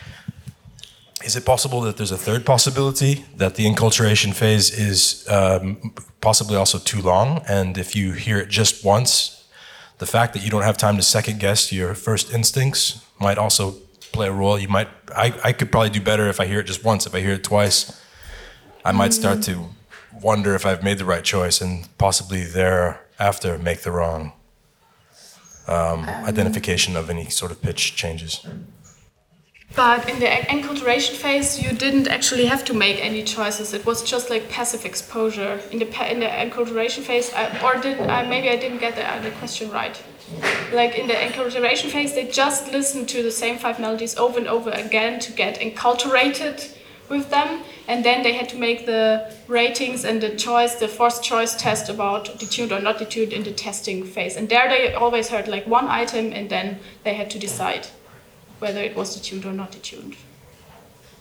Is 1.26 1.36
it 1.36 1.46
possible 1.46 1.82
that 1.82 1.98
there's 1.98 2.12
a 2.12 2.18
third 2.18 2.46
possibility 2.46 3.26
that 3.36 3.56
the 3.56 3.66
enculturation 3.66 4.34
phase 4.34 4.72
is 4.72 5.28
um, 5.30 5.94
possibly 6.22 6.56
also 6.56 6.78
too 6.78 7.02
long? 7.02 7.44
And 7.46 7.78
if 7.78 7.98
you 7.98 8.14
hear 8.14 8.38
it 8.38 8.48
just 8.48 8.86
once, 8.86 9.46
the 9.98 10.06
fact 10.06 10.34
that 10.34 10.44
you 10.44 10.50
don't 10.50 10.62
have 10.62 10.78
time 10.78 10.96
to 10.96 11.04
second 11.04 11.42
guess 11.42 11.74
your 11.74 11.96
first 11.96 12.34
instincts 12.34 13.06
might 13.20 13.38
also 13.38 13.72
play 14.14 14.28
a 14.28 14.32
role. 14.32 14.58
You 14.58 14.70
might, 14.70 14.88
I, 15.14 15.38
I 15.44 15.52
could 15.52 15.70
probably 15.70 15.90
do 15.90 16.00
better 16.00 16.30
if 16.30 16.40
I 16.40 16.46
hear 16.46 16.62
it 16.62 16.68
just 16.68 16.86
once. 16.86 17.06
If 17.06 17.14
I 17.14 17.20
hear 17.20 17.34
it 17.34 17.44
twice, 17.44 18.02
I 18.86 18.94
might 18.94 19.14
start 19.14 19.42
to 19.44 19.66
wonder 20.22 20.56
if 20.56 20.66
I've 20.66 20.82
made 20.82 20.98
the 20.98 21.06
right 21.06 21.26
choice 21.26 21.60
and 21.60 21.90
possibly 21.98 22.46
thereafter 22.46 23.58
make 23.58 23.82
the 23.82 23.92
wrong 23.92 24.32
um, 25.68 26.06
identification 26.24 26.96
of 26.96 27.10
any 27.10 27.30
sort 27.30 27.52
of 27.52 27.62
pitch 27.62 27.98
changes. 27.98 28.46
But 29.74 30.08
in 30.08 30.20
the 30.20 30.28
enculturation 30.28 31.16
phase, 31.16 31.62
you 31.62 31.74
didn't 31.74 32.08
actually 32.08 32.46
have 32.46 32.64
to 32.66 32.74
make 32.74 33.04
any 33.04 33.24
choices. 33.24 33.74
It 33.74 33.86
was 33.86 34.04
just 34.04 34.30
like 34.30 34.50
passive 34.50 34.86
exposure 34.86 35.60
in 35.72 35.80
the 35.80 36.12
in 36.12 36.20
the 36.22 36.28
enculturation 36.28 37.04
phase. 37.04 37.34
I, 37.34 37.50
or 37.62 37.82
did 37.82 38.00
I, 38.00 38.26
maybe 38.26 38.50
I 38.50 38.56
didn't 38.56 38.78
get 38.78 38.96
the, 38.96 39.06
uh, 39.06 39.22
the 39.22 39.32
question 39.32 39.70
right? 39.72 40.02
Like 40.72 40.98
in 40.98 41.08
the 41.08 41.14
enculturation 41.14 41.90
phase, 41.90 42.14
they 42.14 42.26
just 42.28 42.72
listened 42.72 43.10
to 43.10 43.22
the 43.22 43.32
same 43.32 43.58
five 43.58 43.80
melodies 43.80 44.16
over 44.16 44.38
and 44.38 44.48
over 44.48 44.70
again 44.70 45.20
to 45.20 45.34
get 45.34 45.60
enculturated 45.60 46.74
with 47.10 47.30
them, 47.30 47.62
and 47.88 48.04
then 48.04 48.24
they 48.24 48.34
had 48.34 48.50
to 48.50 48.58
make 48.58 48.86
the 48.86 49.32
ratings 49.48 50.06
and 50.06 50.22
the 50.22 50.36
choice, 50.36 50.76
the 50.76 50.88
forced 50.88 51.22
choice 51.22 51.54
test 51.56 51.90
about 51.90 52.26
detuned 52.40 52.72
or 52.72 52.82
not 52.82 52.98
detuned 52.98 53.32
in 53.32 53.44
the 53.44 53.52
testing 53.52 54.04
phase. 54.04 54.38
And 54.38 54.48
there 54.48 54.68
they 54.70 54.94
always 54.94 55.28
heard 55.28 55.48
like 55.48 55.68
one 55.68 55.88
item, 55.88 56.32
and 56.32 56.50
then 56.50 56.80
they 57.04 57.14
had 57.14 57.30
to 57.32 57.40
decide 57.40 57.88
whether 58.60 58.82
it 58.82 58.96
was 58.96 59.18
detuned 59.18 59.46
or 59.46 59.54
not 59.54 59.72
detuned. 59.72 60.16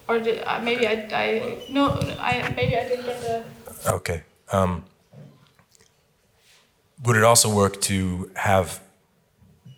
Or 0.09 0.18
did, 0.18 0.42
uh, 0.44 0.61
maybe 0.61 0.87
I, 0.87 1.09
I 1.12 1.62
no, 1.70 1.88
I 2.20 2.53
maybe 2.57 2.77
I 2.77 2.88
didn't 2.88 3.07
get 3.07 3.20
the. 3.20 3.44
Okay. 3.92 4.23
Um, 4.53 4.85
would 7.05 7.16
it 7.16 7.23
also 7.23 7.55
work 7.55 7.81
to 7.83 8.31
have 8.35 8.81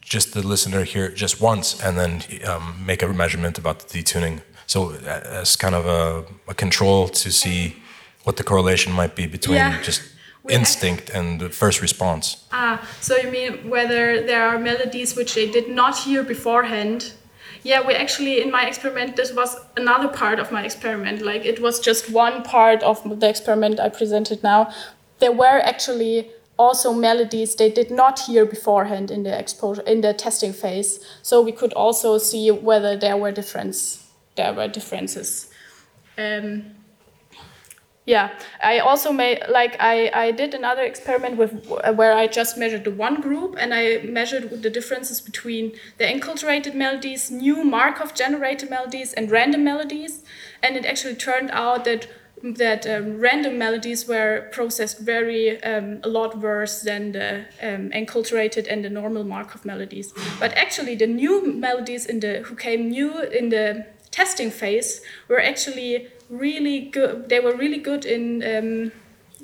just 0.01 0.35
the 0.35 0.47
listener 0.47 0.85
hear 0.85 1.07
it 1.07 1.15
just 1.15 1.41
once 1.41 1.83
and 1.83 1.99
then 1.99 2.23
um, 2.47 2.85
make 2.85 3.03
a 3.03 3.09
measurement 3.09 3.59
about 3.59 3.81
the 3.81 4.03
detuning? 4.03 4.41
So 4.67 4.91
uh, 4.91 5.43
as 5.43 5.57
kind 5.57 5.75
of 5.75 5.87
a, 5.87 6.25
a, 6.49 6.55
control 6.55 7.09
to 7.09 7.31
see 7.31 7.77
what 8.25 8.37
the 8.37 8.43
correlation 8.43 8.93
might 8.93 9.15
be 9.15 9.27
between 9.27 9.57
yeah. 9.57 9.81
just 9.83 10.03
instinct 10.49 11.11
and 11.11 11.41
the 11.41 11.51
first 11.51 11.81
response. 11.81 12.45
Ah, 12.51 12.87
so 13.01 13.17
you 13.17 13.31
mean 13.31 13.71
whether 13.71 14.27
there 14.27 14.47
are 14.47 14.59
melodies 14.59 15.15
which 15.17 15.35
they 15.35 15.49
did 15.51 15.69
not 15.69 15.97
hear 15.99 16.23
beforehand 16.25 17.13
yeah, 17.63 17.87
we 17.87 17.95
actually, 17.95 18.43
in 18.43 18.51
my 18.51 18.67
experiment, 18.67 19.17
this 19.17 19.33
was 19.33 19.57
another 19.77 20.09
part 20.09 20.39
of 20.39 20.53
my 20.53 20.65
experiment. 20.65 21.23
Like 21.23 21.45
it 21.45 21.61
was 21.61 21.81
just 21.81 22.11
one 22.11 22.43
part 22.43 22.83
of 22.83 23.21
the 23.21 23.29
experiment 23.29 23.81
I 23.81 23.89
presented 23.89 24.43
now. 24.43 24.73
There 25.19 25.33
were 25.33 25.61
actually 25.61 26.31
also 26.59 26.93
melodies 26.93 27.55
they 27.55 27.71
did 27.71 27.91
not 27.91 28.21
hear 28.21 28.47
beforehand 28.47 29.11
in 29.11 29.23
the 29.25 29.39
exposure 29.39 29.83
in 29.83 30.01
the 30.01 30.15
testing 30.15 30.53
phase. 30.53 31.05
So 31.23 31.41
we 31.43 31.53
could 31.53 31.73
also 31.75 32.19
see 32.19 32.51
whether 32.51 32.97
there 32.97 33.17
were 33.17 33.31
difference 33.31 34.07
there 34.37 34.53
were 34.53 34.69
differences. 34.69 35.51
Um, 36.17 36.65
yeah, 38.07 38.39
I 38.63 38.79
also 38.79 39.13
made 39.13 39.43
like 39.49 39.77
I, 39.81 40.11
I 40.15 40.31
did 40.31 40.55
another 40.55 40.83
experiment 40.83 41.37
with 41.37 41.67
where 41.67 42.13
I 42.13 42.29
just 42.29 42.57
measured 42.57 42.85
the 42.85 42.93
one 42.93 43.21
group 43.21 43.57
and 43.59 43.75
I 43.75 43.99
measured 44.05 44.63
the 44.63 44.71
differences 44.71 45.21
between 45.21 45.73
the 45.99 46.05
enculturated 46.05 46.75
melodies, 46.75 47.33
new 47.33 47.65
Markov 47.65 48.15
generated 48.15 48.71
melodies, 48.71 49.13
and 49.13 49.29
random 49.29 49.65
melodies, 49.65 50.23
and 50.63 50.77
it 50.77 50.87
actually 50.87 51.17
turned 51.17 51.51
out 51.51 51.85
that 51.85 52.07
that 52.43 52.87
um, 52.87 53.19
random 53.19 53.59
melodies 53.59 54.07
were 54.07 54.49
processed 54.53 55.01
very 55.01 55.61
um, 55.65 55.99
a 56.05 56.09
lot 56.09 56.39
worse 56.39 56.83
than 56.83 57.11
the 57.11 57.47
um, 57.61 57.91
enculturated 57.91 58.69
and 58.71 58.85
the 58.85 58.91
normal 58.91 59.25
Markov 59.25 59.65
melodies. 59.65 60.13
But 60.39 60.53
actually, 60.53 60.95
the 60.95 61.09
new 61.09 61.53
melodies 61.53 62.07
in 62.07 62.21
the 62.21 62.43
who 62.43 62.55
came 62.55 62.91
new 62.91 63.21
in 63.21 63.49
the 63.49 63.87
testing 64.13 64.51
phase 64.51 65.01
were 65.29 65.41
actually 65.41 66.09
really 66.29 66.81
good. 66.81 67.29
They 67.29 67.41
were 67.41 67.57
really 67.57 67.79
good 67.79 68.05
in 68.05 68.43
um, 68.43 68.93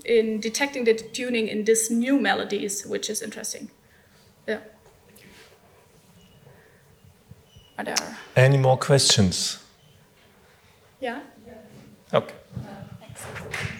in 0.05 0.41
detecting 0.41 0.85
the 0.85 0.95
tuning 0.95 1.49
in 1.49 1.65
these 1.65 1.91
new 1.91 2.21
melodies, 2.21 2.85
which 2.87 3.11
is 3.11 3.23
interesting. 3.23 3.71
Yeah. 4.47 4.61
Are 7.79 7.85
there 7.85 8.19
any 8.37 8.59
more 8.59 8.77
questions? 8.77 9.59
Yeah. 11.01 11.21
Okay. 12.13 12.35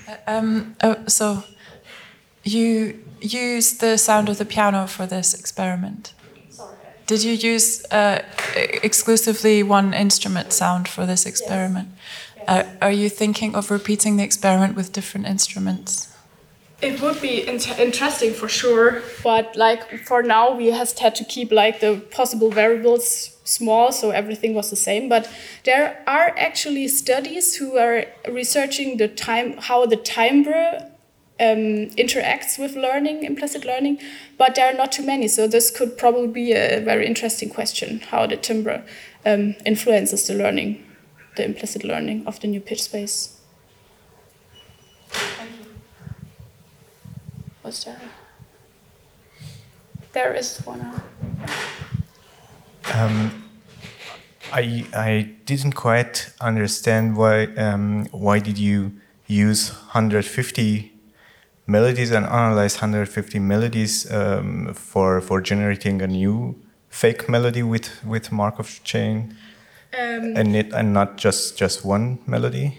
Uh, 0.09 0.15
um, 0.27 0.75
oh, 0.83 0.97
so 1.07 1.45
you 2.45 2.99
used 3.21 3.81
the 3.81 3.97
sound 3.99 4.29
of 4.29 4.39
the 4.39 4.45
piano 4.45 4.87
for 4.87 5.07
this 5.07 5.35
experiment. 5.35 6.15
Sorry. 6.51 6.75
Did 7.07 7.23
you 7.23 7.33
use 7.33 7.85
uh, 7.91 8.23
exclusively 8.57 9.63
one 9.63 9.95
instrument 9.95 10.53
sound 10.53 10.89
for 10.89 11.07
this 11.07 11.27
experiment? 11.27 11.89
Yes. 11.91 11.99
Uh, 12.49 12.65
are 12.81 12.93
you 12.93 13.09
thinking 13.09 13.55
of 13.55 13.71
repeating 13.71 14.17
the 14.17 14.25
experiment 14.25 14.77
with 14.77 14.93
different 14.93 15.27
instruments? 15.27 16.09
It 16.81 17.01
would 17.01 17.21
be 17.21 17.47
in 17.47 17.61
interesting 17.79 18.35
for 18.35 18.49
sure, 18.49 19.03
but 19.23 19.55
like 19.55 20.05
for 20.05 20.21
now, 20.21 20.53
we 20.53 20.71
just 20.71 20.99
had 20.99 21.15
to 21.15 21.25
keep 21.25 21.53
like 21.53 21.79
the 21.79 22.03
possible 22.11 22.51
variables 22.51 23.37
small, 23.45 23.93
so 23.93 24.11
everything 24.11 24.53
was 24.55 24.71
the 24.71 24.77
same. 24.77 25.09
But 25.09 25.31
there 25.65 26.03
are 26.09 26.35
actually 26.37 26.89
studies 26.89 27.55
who 27.55 27.79
are 27.79 28.07
researching 28.29 28.97
the 28.97 29.07
time 29.07 29.59
how 29.59 29.87
the 29.87 29.97
timbre 29.97 30.91
um, 31.39 31.91
interacts 31.97 32.59
with 32.59 32.75
learning, 32.75 33.23
implicit 33.23 33.65
learning, 33.65 34.01
but 34.37 34.57
there 34.57 34.69
are 34.69 34.77
not 34.77 34.91
too 34.91 35.07
many. 35.07 35.29
So 35.29 35.47
this 35.47 35.71
could 35.71 35.97
probably 35.97 36.27
be 36.27 36.53
a 36.53 36.81
very 36.81 37.07
interesting 37.07 37.49
question: 37.49 38.01
how 38.11 38.27
the 38.27 38.37
timbre 38.37 38.83
um, 39.25 39.55
influences 39.65 40.27
the 40.27 40.35
learning 40.35 40.85
the 41.37 41.45
implicit 41.45 41.85
learning 41.85 42.27
of 42.27 42.41
the 42.41 42.47
new 42.47 42.61
pitch 42.61 42.83
space. 42.83 43.41
Thank 45.09 45.51
you. 45.51 45.67
Was 47.63 47.85
there? 47.85 48.01
There 50.13 50.35
is 50.35 50.59
one. 50.67 51.03
Um, 52.95 53.45
I 54.53 54.85
I 54.95 55.35
didn't 55.47 55.73
quite 55.73 56.31
understand 56.41 57.17
why 57.17 57.47
um, 57.57 58.07
why 58.11 58.39
did 58.39 58.59
you 58.59 58.93
use 59.27 59.71
150 59.71 60.93
melodies 61.67 62.11
and 62.11 62.27
analyze 62.27 62.75
150 62.75 63.39
melodies 63.39 64.11
um, 64.13 64.75
for 64.75 65.21
for 65.23 65.41
generating 65.41 66.03
a 66.03 66.07
new 66.07 66.61
fake 66.91 67.29
melody 67.29 67.63
with 67.63 68.05
with 68.05 68.31
Markov 68.31 68.81
chain 68.85 69.35
um, 69.99 70.37
and 70.37 70.57
it, 70.57 70.73
and 70.73 70.93
not 70.93 71.17
just 71.17 71.57
just 71.59 71.85
one 71.85 72.19
melody, 72.27 72.79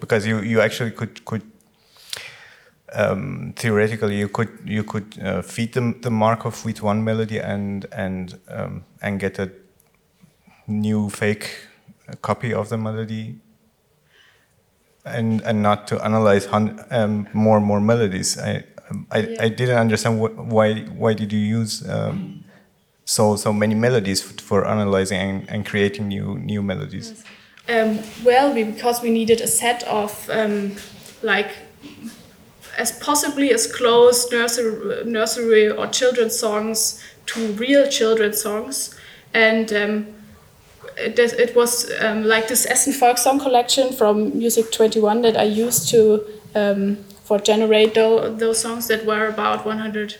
because 0.00 0.26
you 0.26 0.40
you 0.40 0.60
actually 0.60 0.90
could 0.90 1.24
could 1.24 1.42
um, 2.94 3.52
theoretically 3.56 4.18
you 4.18 4.28
could 4.28 4.48
you 4.64 4.84
could 4.84 5.18
uh, 5.22 5.42
feed 5.42 5.72
the 5.74 5.94
the 6.00 6.10
Markov 6.10 6.64
with 6.64 6.82
one 6.82 7.04
melody 7.04 7.38
and 7.38 7.86
and 7.92 8.38
um, 8.48 8.84
and 9.02 9.20
get 9.20 9.38
a 9.38 9.50
new 10.66 11.10
fake 11.10 11.50
copy 12.20 12.52
of 12.54 12.68
the 12.68 12.78
melody 12.78 13.38
and 15.04 15.40
and 15.42 15.62
not 15.62 15.86
to 15.88 16.02
analyze 16.04 16.46
um, 16.52 17.28
more 17.32 17.56
and 17.56 17.66
more 17.66 17.80
melodies. 17.80 18.38
I 18.38 18.64
I, 19.10 19.18
yeah. 19.18 19.42
I 19.44 19.48
didn't 19.48 19.78
understand 19.78 20.20
what, 20.20 20.36
why 20.36 20.82
why 20.82 21.14
did 21.14 21.32
you 21.32 21.38
use 21.38 21.88
um, 21.88 22.41
so 23.12 23.36
so 23.36 23.52
many 23.52 23.74
melodies 23.74 24.22
for 24.22 24.66
analyzing 24.66 25.20
and, 25.20 25.48
and 25.50 25.66
creating 25.66 26.08
new 26.08 26.38
new 26.38 26.62
melodies? 26.62 27.24
Um, 27.68 28.00
well, 28.24 28.52
we, 28.52 28.64
because 28.64 29.02
we 29.02 29.10
needed 29.10 29.40
a 29.40 29.46
set 29.46 29.82
of 29.84 30.28
um, 30.30 30.72
like 31.22 31.50
as 32.78 32.90
possibly 32.98 33.52
as 33.52 33.66
close 33.66 34.32
nursery, 34.32 35.04
nursery 35.04 35.70
or 35.70 35.86
children's 35.88 36.38
songs 36.38 37.02
to 37.26 37.52
real 37.52 37.86
children's 37.88 38.40
songs, 38.40 38.98
and 39.34 39.72
um, 39.72 40.06
it, 40.96 41.18
it 41.18 41.54
was 41.54 41.90
um, 42.00 42.24
like 42.24 42.48
this 42.48 42.66
Essen 42.66 42.92
Folk 42.92 43.18
Song 43.18 43.38
collection 43.38 43.92
from 43.92 44.32
music21 44.32 45.22
that 45.22 45.36
I 45.36 45.44
used 45.44 45.88
to 45.90 46.24
um, 46.54 46.96
for 47.24 47.38
generate 47.38 47.94
those, 47.94 48.38
those 48.38 48.58
songs 48.58 48.88
that 48.88 49.04
were 49.04 49.28
about 49.28 49.64
100 49.64 50.16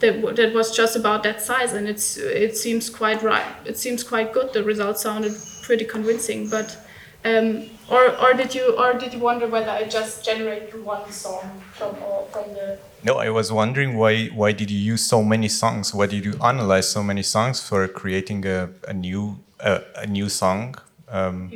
that, 0.00 0.36
that 0.36 0.54
was 0.54 0.74
just 0.74 0.96
about 0.96 1.22
that 1.22 1.40
size 1.40 1.72
and 1.72 1.88
it's 1.88 2.16
it 2.16 2.56
seems 2.56 2.90
quite 2.90 3.22
right. 3.22 3.46
It 3.64 3.78
seems 3.78 4.02
quite 4.02 4.32
good. 4.32 4.52
The 4.52 4.64
results 4.64 5.02
sounded 5.02 5.34
pretty 5.62 5.84
convincing 5.84 6.48
but 6.48 6.76
um, 7.24 7.70
or, 7.90 8.16
or 8.20 8.34
did 8.34 8.54
you 8.54 8.76
or 8.78 8.94
did 8.94 9.14
you 9.14 9.20
wonder 9.20 9.46
whether 9.46 9.70
I 9.70 9.84
just 9.84 10.24
generated 10.24 10.84
one 10.84 11.10
song 11.10 11.62
from 11.72 11.96
all 12.02 12.28
from 12.32 12.52
the 12.52 12.78
no 13.02 13.16
I 13.16 13.30
was 13.30 13.50
wondering 13.50 13.96
why 13.96 14.26
why 14.26 14.52
did 14.52 14.70
you 14.70 14.78
use 14.78 15.04
so 15.04 15.22
many 15.22 15.48
songs? 15.48 15.94
Why 15.94 16.06
did 16.06 16.24
you 16.24 16.34
analyze 16.42 16.88
so 16.88 17.02
many 17.02 17.22
songs 17.22 17.66
for 17.66 17.88
creating 17.88 18.46
a, 18.46 18.68
a 18.88 18.92
new 18.92 19.38
uh, 19.60 19.80
a 19.96 20.06
new 20.06 20.28
song? 20.28 20.74
Um, 21.08 21.52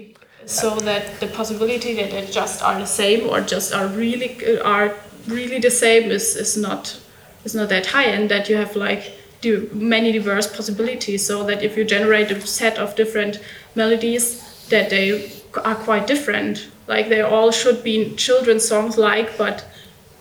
so 0.46 0.76
that 0.80 1.20
the 1.20 1.26
possibility 1.26 1.94
that 1.96 2.10
they 2.10 2.24
just 2.24 2.62
are 2.62 2.78
the 2.78 2.86
same 2.86 3.28
or 3.28 3.42
just 3.42 3.74
are 3.74 3.86
really 3.88 4.58
are 4.60 4.94
really 5.26 5.58
the 5.58 5.70
same 5.70 6.10
is, 6.10 6.36
is 6.36 6.56
not 6.56 6.98
is 7.48 7.54
not 7.54 7.68
that 7.70 7.86
high 7.94 8.08
and 8.16 8.28
that 8.30 8.48
you 8.48 8.56
have 8.56 8.76
like 8.76 9.02
many 9.72 10.10
diverse 10.12 10.46
possibilities 10.58 11.26
so 11.30 11.44
that 11.48 11.62
if 11.62 11.76
you 11.76 11.84
generate 11.84 12.30
a 12.30 12.40
set 12.40 12.76
of 12.78 12.96
different 12.96 13.40
melodies 13.74 14.26
that 14.68 14.90
they 14.90 15.32
are 15.64 15.78
quite 15.88 16.06
different. 16.06 16.68
Like 16.86 17.08
they 17.08 17.22
all 17.22 17.50
should 17.50 17.82
be 17.82 18.14
children's 18.16 18.66
songs 18.72 18.98
like 18.98 19.36
but 19.38 19.64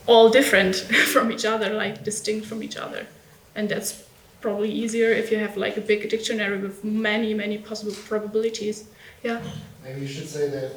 all 0.06 0.30
different 0.30 0.76
from 1.14 1.32
each 1.32 1.46
other 1.46 1.70
like 1.84 2.04
distinct 2.04 2.46
from 2.46 2.64
each 2.64 2.78
other. 2.78 3.08
And 3.56 3.70
that's 3.70 3.92
probably 4.42 4.72
easier 4.72 5.10
if 5.22 5.32
you 5.32 5.38
have 5.40 5.58
like 5.58 5.76
a 5.78 5.82
big 5.82 6.10
dictionary 6.10 6.58
with 6.66 6.84
many 6.84 7.34
many 7.34 7.58
possible 7.58 7.96
probabilities. 8.12 8.78
Yeah? 9.24 9.42
Maybe 9.84 10.02
you 10.02 10.08
should 10.08 10.30
say 10.30 10.50
that 10.50 10.72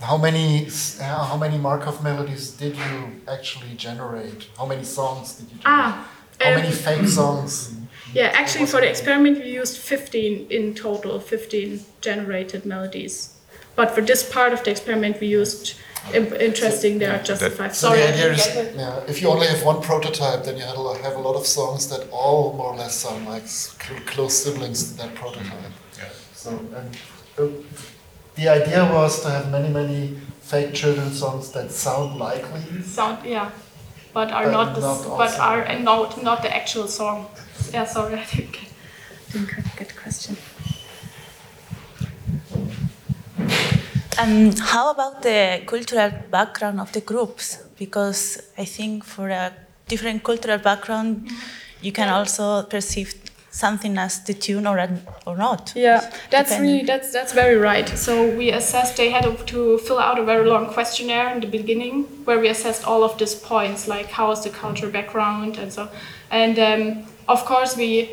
how 0.00 0.16
many 0.16 0.68
uh, 1.00 1.24
how 1.24 1.36
many 1.36 1.58
Markov 1.58 2.02
melodies 2.02 2.50
did 2.52 2.76
you 2.76 3.20
actually 3.28 3.74
generate? 3.76 4.48
How 4.56 4.66
many 4.66 4.84
songs 4.84 5.34
did 5.34 5.50
you 5.52 5.58
generate? 5.58 5.66
Ah, 5.66 6.08
how 6.40 6.50
um, 6.50 6.56
many 6.56 6.72
fake 6.72 7.06
songs? 7.06 7.74
Yeah, 8.12 8.30
actually 8.34 8.66
for 8.66 8.80
the 8.80 8.88
experiment 8.88 9.38
we 9.38 9.50
used 9.50 9.78
15 9.78 10.46
in 10.50 10.74
total, 10.74 11.20
15 11.20 11.80
generated 12.00 12.64
melodies. 12.64 13.34
But 13.76 13.94
for 13.94 14.00
this 14.00 14.28
part 14.28 14.52
of 14.52 14.64
the 14.64 14.70
experiment 14.70 15.20
we 15.20 15.28
used 15.28 15.76
interesting 16.14 16.94
so, 16.94 16.98
there 16.98 17.12
are 17.12 17.22
just 17.22 17.42
five. 17.52 17.76
So 17.76 17.88
Sorry, 17.88 18.00
the 18.00 18.08
idea 18.08 18.32
is, 18.32 18.46
yeah, 18.76 19.00
if 19.06 19.20
you 19.20 19.28
only 19.28 19.46
have 19.46 19.62
one 19.62 19.82
prototype, 19.82 20.44
then 20.44 20.56
you 20.56 20.64
have 20.64 20.76
a 21.16 21.20
lot 21.20 21.36
of 21.36 21.46
songs 21.46 21.88
that 21.90 22.08
all 22.10 22.54
more 22.54 22.72
or 22.72 22.76
less 22.76 22.94
sound 22.94 23.26
like 23.26 23.44
close 24.06 24.42
siblings 24.42 24.90
to 24.90 24.98
that 24.98 25.14
prototype. 25.14 25.72
Yeah. 25.98 26.04
So 26.32 26.50
and 26.50 26.96
uh, 27.38 27.46
the 28.38 28.48
idea 28.48 28.84
was 28.84 29.20
to 29.22 29.28
have 29.30 29.50
many, 29.50 29.68
many 29.68 30.16
fake 30.40 30.72
children 30.72 31.10
songs 31.12 31.50
that 31.52 31.70
sound 31.72 32.18
likely. 32.18 32.62
Sound, 32.82 33.26
yeah, 33.26 33.50
but 34.14 34.30
are 34.30 34.50
not, 34.50 34.74
the, 34.74 34.80
not 34.80 35.18
but 35.18 35.38
are 35.38 35.78
not 35.80 36.22
not 36.22 36.42
the 36.42 36.54
actual 36.54 36.86
song. 36.86 37.26
Yeah, 37.74 37.84
sorry, 37.84 38.14
I 38.22 38.24
didn't 38.24 38.52
get, 38.52 38.68
didn't 39.32 39.50
get 39.76 39.88
the 39.88 39.98
question. 40.04 40.36
Um, 44.20 44.52
how 44.72 44.90
about 44.90 45.22
the 45.22 45.62
cultural 45.66 46.10
background 46.30 46.80
of 46.80 46.92
the 46.92 47.00
groups? 47.00 47.58
Because 47.78 48.42
I 48.56 48.64
think 48.64 49.04
for 49.04 49.28
a 49.28 49.52
different 49.86 50.22
cultural 50.22 50.58
background, 50.58 51.10
mm-hmm. 51.16 51.84
you 51.86 51.92
can 51.92 52.08
also 52.08 52.62
perceive 52.64 53.17
something 53.58 53.98
as 53.98 54.20
the 54.20 54.34
tune 54.34 54.66
or 54.66 54.78
or 55.26 55.36
not. 55.36 55.72
Yeah, 55.74 56.00
that's 56.30 56.50
depending. 56.50 56.72
really 56.72 56.86
that's 56.86 57.12
that's 57.12 57.32
very 57.32 57.56
right. 57.56 57.88
So 57.88 58.12
we 58.36 58.50
assessed. 58.50 58.96
They 58.96 59.10
had 59.10 59.24
to 59.46 59.78
fill 59.78 59.98
out 59.98 60.18
a 60.18 60.24
very 60.24 60.46
long 60.46 60.66
questionnaire 60.66 61.34
in 61.34 61.40
the 61.40 61.48
beginning 61.48 62.04
where 62.24 62.38
we 62.38 62.48
assessed 62.48 62.84
all 62.86 63.02
of 63.02 63.18
these 63.18 63.34
points, 63.34 63.88
like 63.88 64.06
how 64.06 64.30
is 64.30 64.42
the 64.44 64.50
cultural 64.50 64.92
background 64.92 65.58
and 65.58 65.72
so. 65.72 65.88
And 66.30 66.58
um, 66.58 67.04
of 67.28 67.44
course 67.44 67.76
we. 67.76 68.10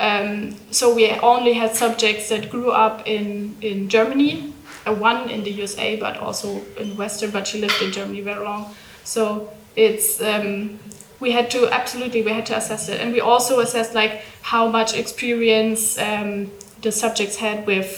Um, 0.00 0.56
so 0.72 0.92
we 0.92 1.08
only 1.22 1.52
had 1.52 1.76
subjects 1.76 2.28
that 2.30 2.50
grew 2.50 2.70
up 2.72 3.06
in 3.06 3.54
in 3.60 3.88
Germany, 3.88 4.52
uh, 4.86 4.94
one 4.94 5.30
in 5.30 5.44
the 5.44 5.50
USA, 5.50 5.96
but 5.96 6.16
also 6.16 6.62
in 6.76 6.96
Western. 6.96 7.30
But 7.30 7.46
she 7.46 7.60
lived 7.60 7.80
in 7.80 7.92
Germany 7.92 8.20
very 8.20 8.44
long. 8.44 8.74
So 9.04 9.52
it's 9.76 10.20
um, 10.20 10.78
we 11.24 11.32
had 11.32 11.50
to 11.50 11.60
absolutely 11.80 12.20
we 12.22 12.32
had 12.32 12.46
to 12.46 12.56
assess 12.56 12.88
it. 12.88 13.00
And 13.00 13.12
we 13.12 13.20
also 13.20 13.60
assessed 13.60 13.94
like 13.94 14.22
how 14.42 14.68
much 14.68 14.94
experience 14.94 15.98
um, 15.98 16.50
the 16.82 16.92
subjects 16.92 17.36
had 17.36 17.66
with 17.66 17.90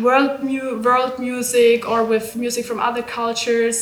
world 0.00 0.42
mu- 0.42 0.80
world 0.80 1.18
music 1.18 1.88
or 1.92 2.04
with 2.04 2.36
music 2.36 2.64
from 2.64 2.78
other 2.78 3.02
cultures 3.02 3.78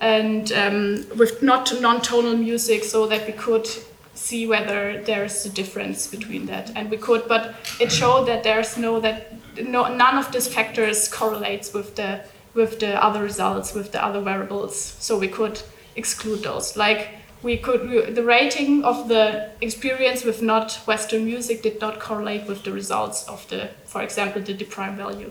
and 0.00 0.52
um, 0.52 1.04
with 1.16 1.42
not 1.42 1.64
non-tonal 1.80 2.36
music 2.36 2.84
so 2.84 3.06
that 3.08 3.26
we 3.26 3.32
could 3.32 3.68
see 4.14 4.46
whether 4.46 5.02
there's 5.02 5.44
a 5.44 5.50
difference 5.50 6.06
between 6.06 6.46
that. 6.46 6.70
And 6.76 6.88
we 6.88 6.98
could 7.06 7.22
but 7.26 7.42
it 7.80 7.90
showed 7.90 8.24
that 8.28 8.44
there's 8.44 8.76
no 8.76 9.00
that 9.00 9.18
no 9.60 9.80
none 10.02 10.16
of 10.22 10.30
these 10.32 10.48
factors 10.56 11.08
correlates 11.08 11.72
with 11.74 11.96
the 11.96 12.10
with 12.54 12.78
the 12.78 12.92
other 13.06 13.22
results 13.22 13.74
with 13.74 13.90
the 13.90 14.00
other 14.06 14.20
variables. 14.20 14.76
So 15.06 15.18
we 15.18 15.28
could 15.28 15.60
exclude 15.96 16.42
those. 16.44 16.76
Like 16.76 17.08
we 17.42 17.56
could 17.56 18.14
the 18.14 18.22
rating 18.22 18.84
of 18.84 19.08
the 19.08 19.50
experience 19.60 20.24
with 20.24 20.42
not 20.42 20.72
Western 20.86 21.24
music 21.24 21.62
did 21.62 21.80
not 21.80 22.00
correlate 22.00 22.46
with 22.46 22.64
the 22.64 22.72
results 22.72 23.28
of 23.28 23.46
the, 23.48 23.70
for 23.84 24.02
example, 24.02 24.42
the, 24.42 24.52
the 24.52 24.64
prime 24.64 24.96
value. 24.96 25.30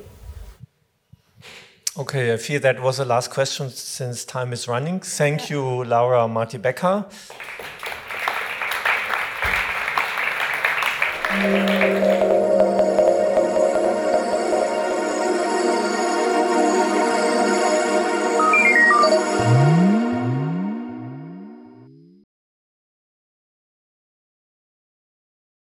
Okay, 1.97 2.33
I 2.33 2.37
feel 2.37 2.59
that 2.59 2.81
was 2.81 2.97
the 2.97 3.05
last 3.05 3.29
question 3.29 3.69
since 3.69 4.25
time 4.25 4.51
is 4.51 4.67
running. 4.67 4.99
Thank 4.99 5.49
you, 5.49 5.83
Laura 5.85 6.27
Marty 6.27 6.57
Becker. 6.57 7.05